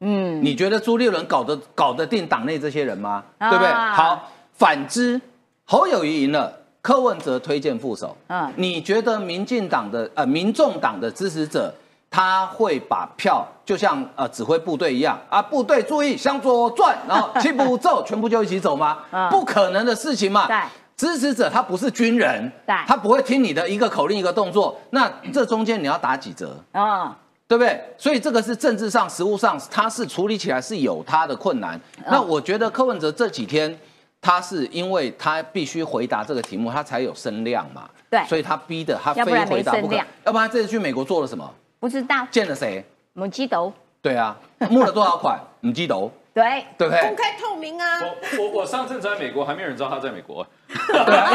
[0.00, 3.22] 嗯，你觉得朱立伦搞得搞得定党内这些人吗？
[3.38, 3.72] 对不对？
[3.72, 5.20] 好，反之，
[5.64, 11.72] 侯友谊赢了，柯文哲推荐副手，嗯，你觉得民进党的呃民众党的支持者
[12.10, 18.98] 他会把票就像呃指挥部队一样啊，部队注意向左转，然后 七步走，全部就一起走吗？
[19.30, 20.46] 不可能的事情嘛。
[20.48, 20.56] 对。
[20.94, 22.52] 支持者他不是军人，
[22.86, 27.16] 他不会听你的一个口令一个动作，那这中间你要打几折啊？
[27.48, 27.82] 对不对？
[27.98, 31.80] 所以这个是政治上、实务上，他是处理起来是有他的困难。
[32.06, 33.76] 那我觉得柯文哲这几天，
[34.22, 37.90] 他是因为他必须回答这个题目，他才有声量嘛。
[38.08, 39.96] 对，所以他逼的他非回答不可。
[40.24, 41.52] 要不然这次去美国做了什么？
[41.80, 42.26] 不知道。
[42.30, 42.82] 见了谁？
[43.14, 43.72] 母鸡头。
[44.00, 44.36] 对啊，
[44.70, 45.38] 募了多少款？
[45.60, 46.10] 母鸡头。
[46.34, 47.02] 对，对不对？
[47.02, 48.00] 公开透明啊！
[48.38, 50.46] 我我我上次在美国，还没有人知道他在美国。
[50.88, 51.28] 对啊，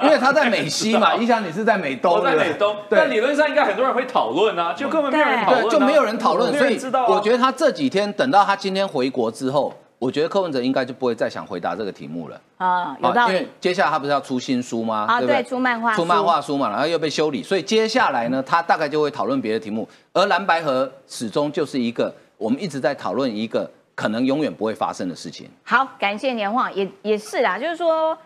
[0.00, 2.74] 因为因为他在美西嘛， 你想你是在美东，我在美东。
[2.88, 6.56] 但理论上应该很多人会讨论啊，就根本没有人讨论，就没有人讨论。
[6.56, 12.96] 所以我觉得他这几天等到他今天回国之后，我觉得柯文哲应该就不会再想回答这个题目了啊。
[13.00, 13.34] 有道理。
[13.34, 15.06] 因为接下来他不是要出新书吗？
[15.08, 19.88] 啊，对，出漫画，出漫画书嘛，然后又被修理，所以接下来呢，他大概就会讨论别的题目。
[20.12, 23.70] 而蓝白河始终就是一个我们一直在讨论一个。
[23.92, 25.46] 可能永远不会发生的事情。
[25.62, 28.16] 好，感谢年晃，也也是啦，就是说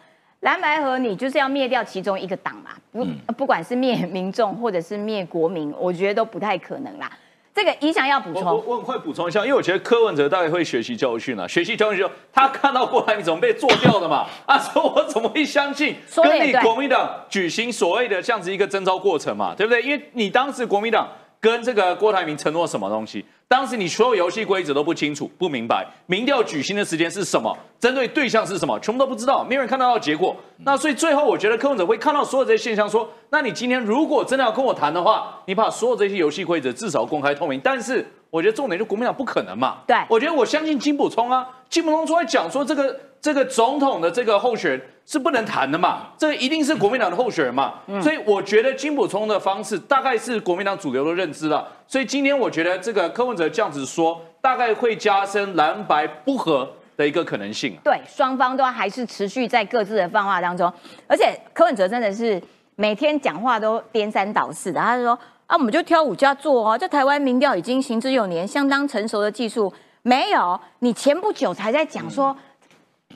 [0.41, 7.11] 蓝白河，你就是要灭掉其中一个党嘛，不不管是灭民众或者是灭国民，我觉得都不太可能啦。
[7.55, 19.81] 这个影响要补充，我我很快补充一下，因为我觉得柯文哲大概会学习教训了，学习教训就他看到郭台铭怎么被做掉的嘛， 啊，说我怎么会相信跟你国民党举行所谓的这样子一个征召过程嘛，对不对？
[19.83, 21.09] 因为你当时国民党
[21.45, 23.22] 跟这个郭台铭承诺什么东西？
[23.47, 30.34] 当时你所有游戏规则都不清楚、不明白，民调举行的时间是什么，针对对象是什么，全部都不知道，没有人看到到结果。
[30.61, 37.61] 那所以最后，我觉得柯文哲会看到所有这些现象，说：那你今天如果真的要跟我谈的话，你把所有这些游戏规则至少公开透明。
[37.62, 39.80] 但是我觉得重点就国民党不可能嘛。
[39.86, 42.99] 对，我觉得我相信金普聪啊，金普聪出来讲说这个。
[43.25, 46.09] 这个总统的这个候选人是不能谈的嘛？
[46.18, 47.77] 这个一定是国民党的候选人嘛？
[48.03, 51.66] 所以我觉得金普聪的方式大概是国民党主流的认知了。
[51.89, 57.75] 所以今天我觉得这个柯文哲这样子说，大概会加深蓝白不和的一个可能性。
[57.83, 60.70] 对，双方都还是持续在各自的放话当中，
[61.07, 62.39] 而且柯文哲真的是
[62.77, 64.79] 每天讲话都颠三倒四的。
[64.79, 69.72] 他说啊，我们就挑五家做哦，这台湾民调已经行之有年，相当成熟的技术。
[70.03, 72.37] 没有，你前不久才在讲说。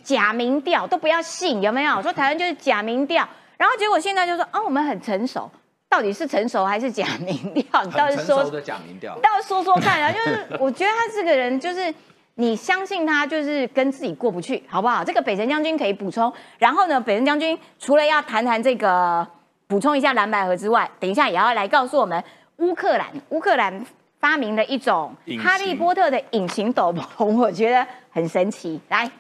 [0.09, 2.01] 假民调都不要信，有没有？
[2.01, 3.29] 说台湾就是假民调，
[3.59, 5.51] 然后结果现在就说啊，我们很成熟，
[5.87, 7.83] 到底是成熟还是假民调？
[7.85, 10.11] 你到底说的假民调，到底说说看啊！
[10.11, 11.95] 就是我觉得他这个人，就是
[12.37, 15.05] 你相信他，就是跟自己过不去，好不好？
[15.05, 16.33] 这个北辰将军可以补充。
[16.57, 19.27] 然后呢，北辰将军除了要谈谈这个
[19.67, 22.25] 补充一下蓝百合之外，等一下也要来告诉我们
[22.57, 23.85] 乌克兰，乌克兰
[24.19, 28.81] 发明了一种哈利波特的隐形斗篷，我觉得很神奇。
[28.89, 29.11] 来。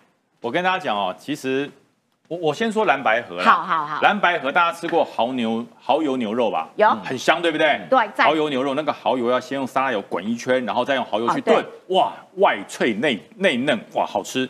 [0.40, 1.70] 我跟大家讲哦，其实
[2.28, 3.44] 我我先说蓝白河啦。
[3.44, 6.68] 好好好蓝白河大家吃过蚝牛蚝油牛肉吧？
[6.76, 7.80] 有很香，对不对？
[7.90, 14.48] 对蚝油牛肉那个蚝油要先用沙拉油滚一圈，然后再用蚝油去炖，哇，外脆内内嫩，哇，好吃。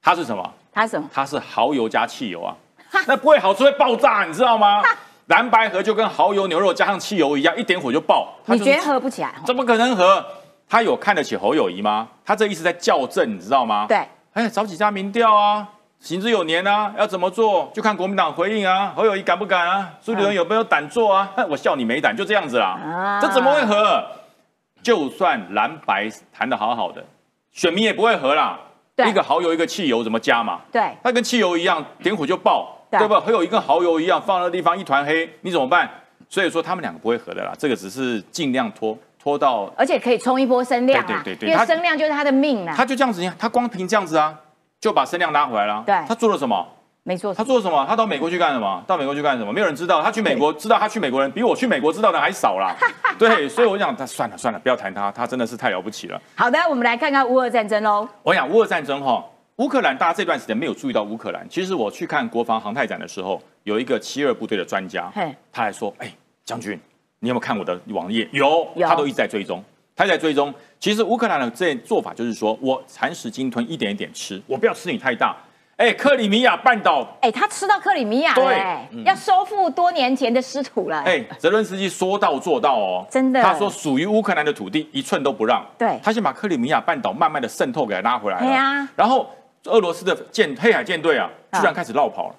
[0.00, 0.52] 它是什么？
[0.72, 1.08] 它什么？
[1.12, 2.54] 它是蚝油加汽油啊，
[3.06, 4.82] 那不会好吃会爆炸，你知道吗？
[5.26, 8.32] 蓝白河就跟蚝油牛肉加上汽油一样，一点火就爆。
[8.46, 9.34] 它就是你觉得合不起来？
[9.44, 10.24] 怎么可能合？
[10.70, 12.08] 他有看得起侯友谊吗？
[12.24, 13.86] 他这意思在校正，你知道吗？
[13.88, 14.06] 对，
[14.38, 15.68] 哎，找几家民调啊，
[15.98, 19.90] 行之有年啊，要怎么做就看国民党回应啊，侯友谊敢不敢啊？
[20.00, 21.28] 苏立伦有没有胆做啊？
[21.50, 22.66] 我笑你没胆，就这样子啦。
[22.68, 24.00] 啊这怎么会合？
[24.80, 27.04] 就算蓝白谈的好好的，
[27.50, 28.56] 选民也不会合啦。
[28.94, 30.60] 对一个蚝油，一个汽油，怎么加嘛？
[30.70, 33.18] 对，它跟汽油一样，点火就爆，对对吧？
[33.18, 35.90] 会有一根蚝油一样放那个地方一团黑，你怎么办？
[36.28, 42.74] 所以说他们两个不会合的啦，这个只是尽量拖拖到，而且可以冲一波声量啊，因为对对对对它声量就是他的命啊。
[42.76, 44.34] 他就这样子，你看他光凭这样子啊，
[44.80, 45.82] 就把声量拉回来了。
[45.86, 46.66] 对他做了什么？
[47.04, 47.86] 没错，他做了什么？
[47.88, 48.82] 他到美国去干什么？
[48.86, 49.50] 到美国去干什么？
[49.50, 50.02] 没有人知道。
[50.02, 52.76] 他去美国，知道他去美国人比我去美国知道的还少啦。
[53.18, 56.20] 对，所以我想他算了算了，不要谈他，他真的是太了不起了。
[56.34, 58.06] 好的，我们来看看乌俄战争喽。
[58.22, 59.24] 我想乌俄战争哈，
[59.56, 61.48] 乌克兰大家这段时间没有注意到乌克兰。
[61.48, 66.12] 其实我去看国防航太展的时候，有一个七二部队的专家嘿，他还说：“哎，
[66.44, 66.78] 将军，
[67.20, 68.28] 你有没有看我的网页？
[68.32, 69.62] 有，有他都一直在追踪，
[69.96, 70.54] 他在追踪。
[70.78, 75.36] 其实乌克兰的这做法就是说我蚕食鲸吞，一点一点吃，我不要吃你太大。
[75.76, 81.00] 哎，克里米亚半岛哎，他吃到克里米亚了，对哎，要收复多年前的失土了。
[81.02, 85.64] 哎，泽伦斯基说到做到哦，真的他说属于乌克兰的土地一寸都不让。
[85.78, 88.44] 对他先把克里米亚半岛慢慢的渗透给他拉回来了。
[88.44, 89.30] 对啊然后
[89.66, 92.34] 俄罗斯的舰黑海舰队啊，啊居然开始绕跑了，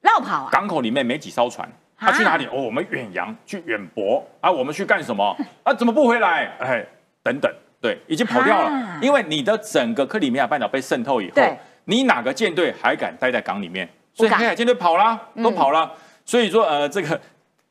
[0.00, 1.68] 绕跑啊，港口里面没几艘船。
[1.96, 2.44] 啊他去哪里？
[2.46, 5.36] 哦，我们远洋去远博啊，我们去干什么？
[5.62, 6.52] 啊，怎么不回来？
[6.60, 6.84] 哎，
[7.22, 8.98] 等等，对，已经跑掉了啊。
[9.00, 13.88] 因为你的整个克里米亚半岛被渗透以后对，你哪个舰队还敢待在港里面？
[14.12, 15.90] 所以黑海舰队跑啦，都嗯跑了。
[16.24, 17.20] 所以说，呃，这个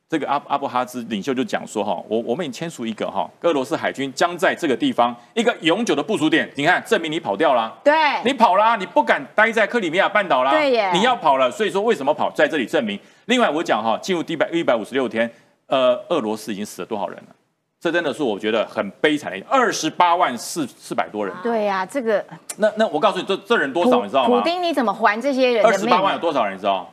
[0.07, 6.49] 这个阿阿布哈兹领袖就讲说，哈，我我们已经签署一个哈，俄罗斯海军将在这个地方一个永久的部署点。
[6.55, 7.71] 你看，证明你跑掉了。
[7.84, 10.51] 对，你跑了，你不敢待在克里米亚半岛了。
[10.51, 12.99] 对耶你要跑了，所以说为什么跑，在这里证明。
[13.26, 15.32] 另外，我讲哈，进入第一百一百五十六天，
[15.67, 17.36] 呃，俄罗斯已经死了多少人了？
[17.80, 21.36] 这真的是我觉得很悲惨的一，二十八万四四百多人。
[21.43, 22.23] 对呀，这个
[22.57, 24.39] 那那我告诉你，这这人多少你知道吗？
[24.39, 26.01] 普丁你怎么还这些人二十八？
[26.01, 26.91] 万有多少人你知道？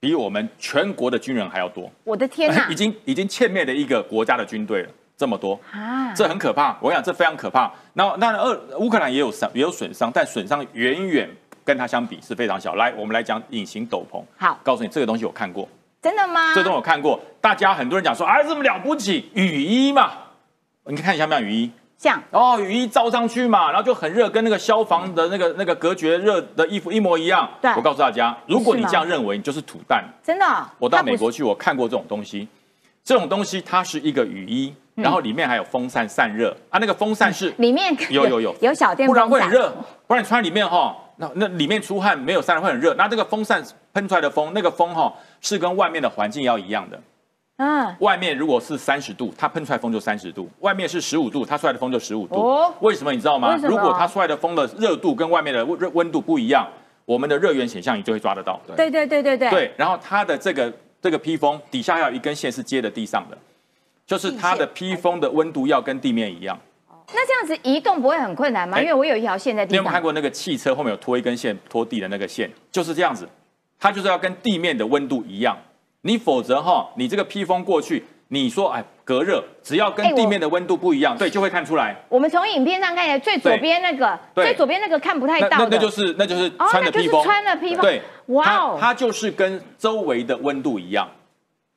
[0.00, 2.74] 比我们全国的军人还要多，我的天哪 已！
[2.74, 5.58] 经已经歼灭了一个国家的军队了，这么多。
[5.72, 6.76] 啊，这很可怕。
[6.78, 7.72] 我跟你讲，这非常可怕。
[7.94, 11.30] 那那俄乌克兰也有伤，也有损伤，但损伤远远
[11.64, 12.74] 跟它相比是非常小。
[12.74, 14.22] 来，我们来讲隐形斗篷。
[14.36, 15.68] 好，告诉你这个东西我看过，
[16.02, 16.54] 真的吗？
[16.54, 17.18] 这东西我看过。
[17.40, 20.12] 大家很多人讲说，啊，这么了不起，雨衣嘛，
[20.84, 21.70] 你看像不像雨衣？
[21.96, 27.48] 像哦，雨衣罩上去嘛，然后就很热，跟那个消防的那个那个隔绝热的衣服一模一样。
[27.62, 30.04] 对我告诉大家，如果你这样认为，你就是土蛋。
[30.22, 32.46] 真的哦，我到美国去，我看过这种东西。
[33.02, 39.70] 这种东西它是一个雨衣，然后里面还有风扇散热啊，那个风扇是里面有有有有小电不然风扇，会很热，
[40.06, 42.94] 不然你穿里面哈，那那里面出汗没有散热会很热。
[42.94, 43.62] 那这个风扇
[43.92, 47.00] 喷出来的风，那个风哈是跟外面的环境要一样的。
[47.56, 52.34] 嗯，外面如果是三十度，它喷出来风就三十度；外面是十五度，它出来的风就十五度。
[52.34, 56.68] 哦为什么你知道吗如果它出来的风的热度跟外面的温热温度不一样，
[57.04, 58.60] 我们的热源显像仪就会抓得到。
[58.76, 63.38] 对对对对对，对，然后它的这个这个披风底下还有一根线是接的地上的，
[64.04, 66.58] 就是它的披风的温度要跟地面一样。
[67.14, 68.76] 那这样子移动不会很困难吗？
[68.76, 69.74] 哎因为我有一条线在地上。
[69.74, 72.50] 你有没有看过那个汽车后面有拖一根线拖地的那个线？
[72.70, 73.28] 就是这样子，
[73.78, 75.56] 它就是要跟地面的温度一样。
[76.02, 81.96] 你否则哈，你这个披风过去，你说哎隔热，只要跟地面的温度不一样，对，就会看出来。
[82.08, 91.08] 我们从影片上看起来，最左边那个，最左边那个看不太到，那就是那就是哦那就是穿的披风，穿的披风对，哇哦它它就是跟周围的温度一样。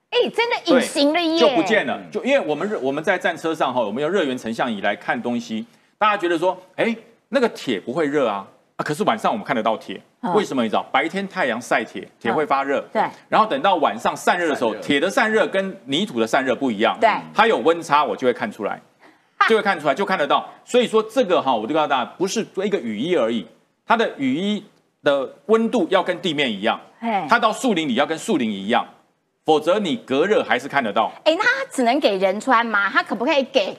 [0.09, 1.99] 哎，真的隐形了耶，就不见了。
[2.11, 5.65] 就因为我们热我们在战车上哈，我们用热源成像仪来看东西，
[5.97, 6.95] 大家觉得说，哎，
[7.29, 8.47] 那个铁不会热啊，
[8.77, 10.33] 啊，可是晚上我们看得到铁，嗯。
[10.33, 10.63] 为什么？
[10.63, 13.01] 你知道，白天太阳晒铁，铁会发热，对。
[13.27, 17.09] 然后等到晚上散热的时候，铁的散热跟泥土的散热不一样，对。
[17.33, 18.81] 它有温差，我就会看出来，
[19.49, 20.49] 就会看出来，就看得到。
[20.63, 23.45] 所以说这个哈，我就告诉大家，不是一个雨衣而已，
[23.85, 24.63] 它的雨衣
[25.03, 28.87] 的温度要跟地面一样，哎，它到树林里要跟树林一样，
[29.47, 31.09] 否则你隔热还是看得到。
[31.23, 32.89] 哎，那它只能给人穿吗？
[32.89, 33.73] 它可不可以给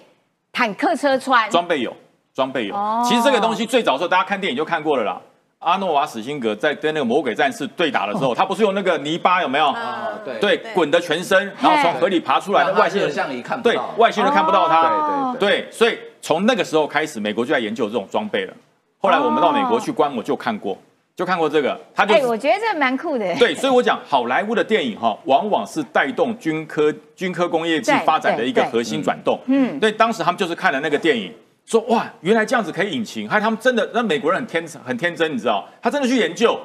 [0.51, 1.51] 坦克车穿？
[1.51, 1.95] 装备有，
[2.33, 2.75] 装备有。
[2.75, 5.21] 哦其实这个东西最早的时候，大家看电影就看过了啦。
[5.59, 9.67] 阿诺瓦史辛格在跟那个魔鬼战士对打的时候，他不是用那个泥巴有没有？
[9.67, 14.89] 啊，对对，滚的全身，然后从河里爬出来的外星人，像仪看不对，外星人看不到他。
[14.89, 18.55] 哦对对对，所以从那个时候开始，美国就在研究这种装备了。
[19.01, 20.79] 后来我们到美国去观我就看过，
[21.19, 23.35] 就看过这个，他就哎，我觉得这蛮酷的。
[23.41, 29.37] 对，所以我讲好莱坞的电影哈，往往是带动军科军科工业技发展的一个核心转动。
[29.47, 31.35] 嗯，对，当时他们就是看了那个电影，
[31.67, 36.57] 说哇，原来这样子可以引擎，还有他们真的，那美国人很天很天真，你知道，他真的去研究。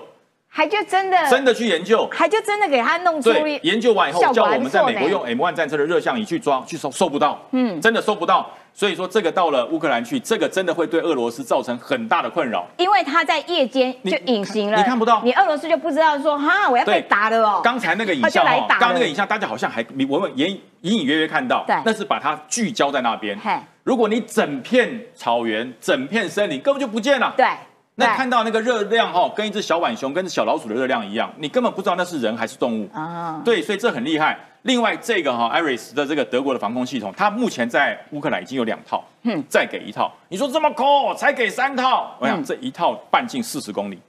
[0.55, 3.31] 还就真的真的去研究，还就真的给他弄出
[3.63, 8.47] 研究完以后，叫我们在美国用 M1 战车的热像仪去抓，去收收不到，嗯，真的收不到。
[8.71, 17.61] 所以说这个到了乌克兰去，这个真的会对俄罗斯造成很大的困扰，因为他在夜间就隐形了，你看不到，你俄罗斯就不知道说哈我要被打了哦。
[17.63, 23.35] 刚才那个影像哦，刚那个影像大家好像还你我们隐隐隐约约看到，对，那是把它聚焦在那边。
[23.83, 27.47] 如果你整片草原、整片森林根本就不见了，对。
[27.95, 33.39] 那看到那个热量哈，跟一只小浣熊跟小老鼠的热量一样，你根本不知道那是人还是动物啊。
[33.45, 34.39] 对，所以这很厉害。
[34.63, 40.11] 另外，这个哈，Iris 的这个德国的防空系统，它目前在乌克兰已经有两套，嗯，再给一套。
[40.29, 42.15] 你说这么抠，才给三套？
[42.19, 43.99] 我想这一套半径四十公里，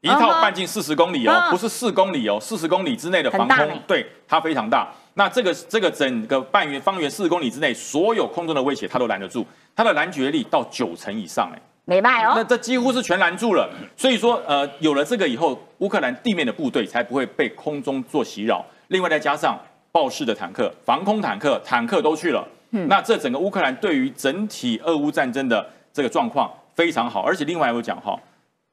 [0.00, 4.88] 一套半径四十公里哦，不是四公里哦，四十公里之内的防空，对，它非常大。
[5.12, 9.46] 那这个这个整个半圆方圆四十公里之内，所有空中的威胁它都拦得住，
[9.76, 11.60] 它的拦截力到九成以上，哎。
[11.86, 13.68] 没卖哦，那这几乎是全拦住了。
[13.96, 18.64] 所以说，呃，有了这个以后，乌克兰地面的部队才不会被空中做袭扰。
[18.88, 19.58] 另外再加上
[19.92, 22.46] 豹式的坦克、防空坦克、坦克都去了。
[22.70, 27.20] 嗯，那这整个乌克兰对于整体俄乌战争的这个状况非常好。
[27.20, 28.18] 而且另外我讲哈，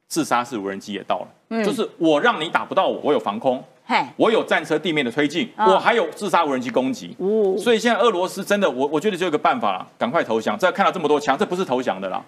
[0.08, 1.28] 自杀式无人机也到了。
[1.50, 7.14] 嗯，就是我让你打不到我，我有防空，嘿，我有战车地面的推进，我还有自杀无人机攻击。
[7.18, 10.58] 哦，所以现在俄罗斯真的，我我觉得就有个办法了，赶快投降。
[10.58, 12.22] 这看到这么多枪，这不是投降的啦。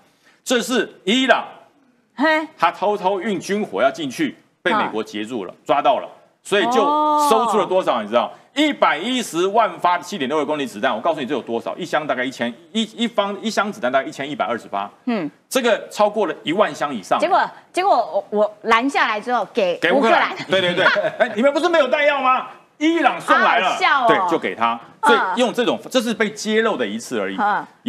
[0.45, 1.42] 这是伊朗，
[2.14, 6.09] 嘿，他偷偷运军火要进去，被美国截住了，抓到了，
[6.42, 6.74] 所以就
[7.30, 8.03] 收出了多少？
[8.03, 10.95] 你知道，一百一十万发七点六二公里子弹。
[10.95, 11.74] 我告诉你，这有多少？
[11.76, 14.90] 一箱大概一千一一方一箱子弹大概一千一百二十发。
[15.07, 17.18] 嗯，这个超过了一万箱以上。
[17.18, 17.40] 结果
[17.72, 20.36] 结果我我拦下来之后给给乌克兰。
[20.51, 20.84] 对对对，
[21.18, 22.49] 哎，你们不是没有弹药吗？
[22.76, 23.78] 伊朗送来了，
[24.09, 24.78] 对，就给他。
[25.07, 27.36] 所以用这种，这是被揭露的一次而已。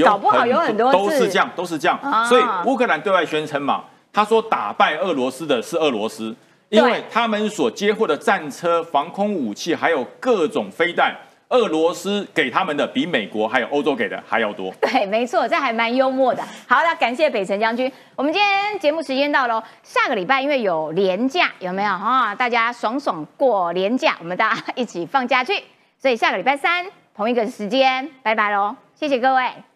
[0.04, 2.00] 搞不好有很多都是这样，都是这样。
[2.28, 6.36] 所以乌克兰对外宣称嘛，他说打败俄罗斯的是俄罗斯，
[6.70, 11.16] 因为他们所接获的战车、防空武器还有各种飞弹。
[11.50, 14.74] 俄罗斯给他们的比美国还有欧洲给的还要多。
[14.82, 16.42] 对，没错，这还蛮幽默的。
[16.68, 17.90] 好那，感谢北辰将军。
[18.16, 22.34] 我们今天节目时间到了，下个礼拜因为有年假，有没有啊？
[22.34, 25.64] 大家爽爽过年假，我们大家一起放假去。
[26.00, 26.84] 所以下个礼拜三
[27.16, 28.76] 同一个时间，拜拜喽！
[28.94, 29.75] 谢谢各位。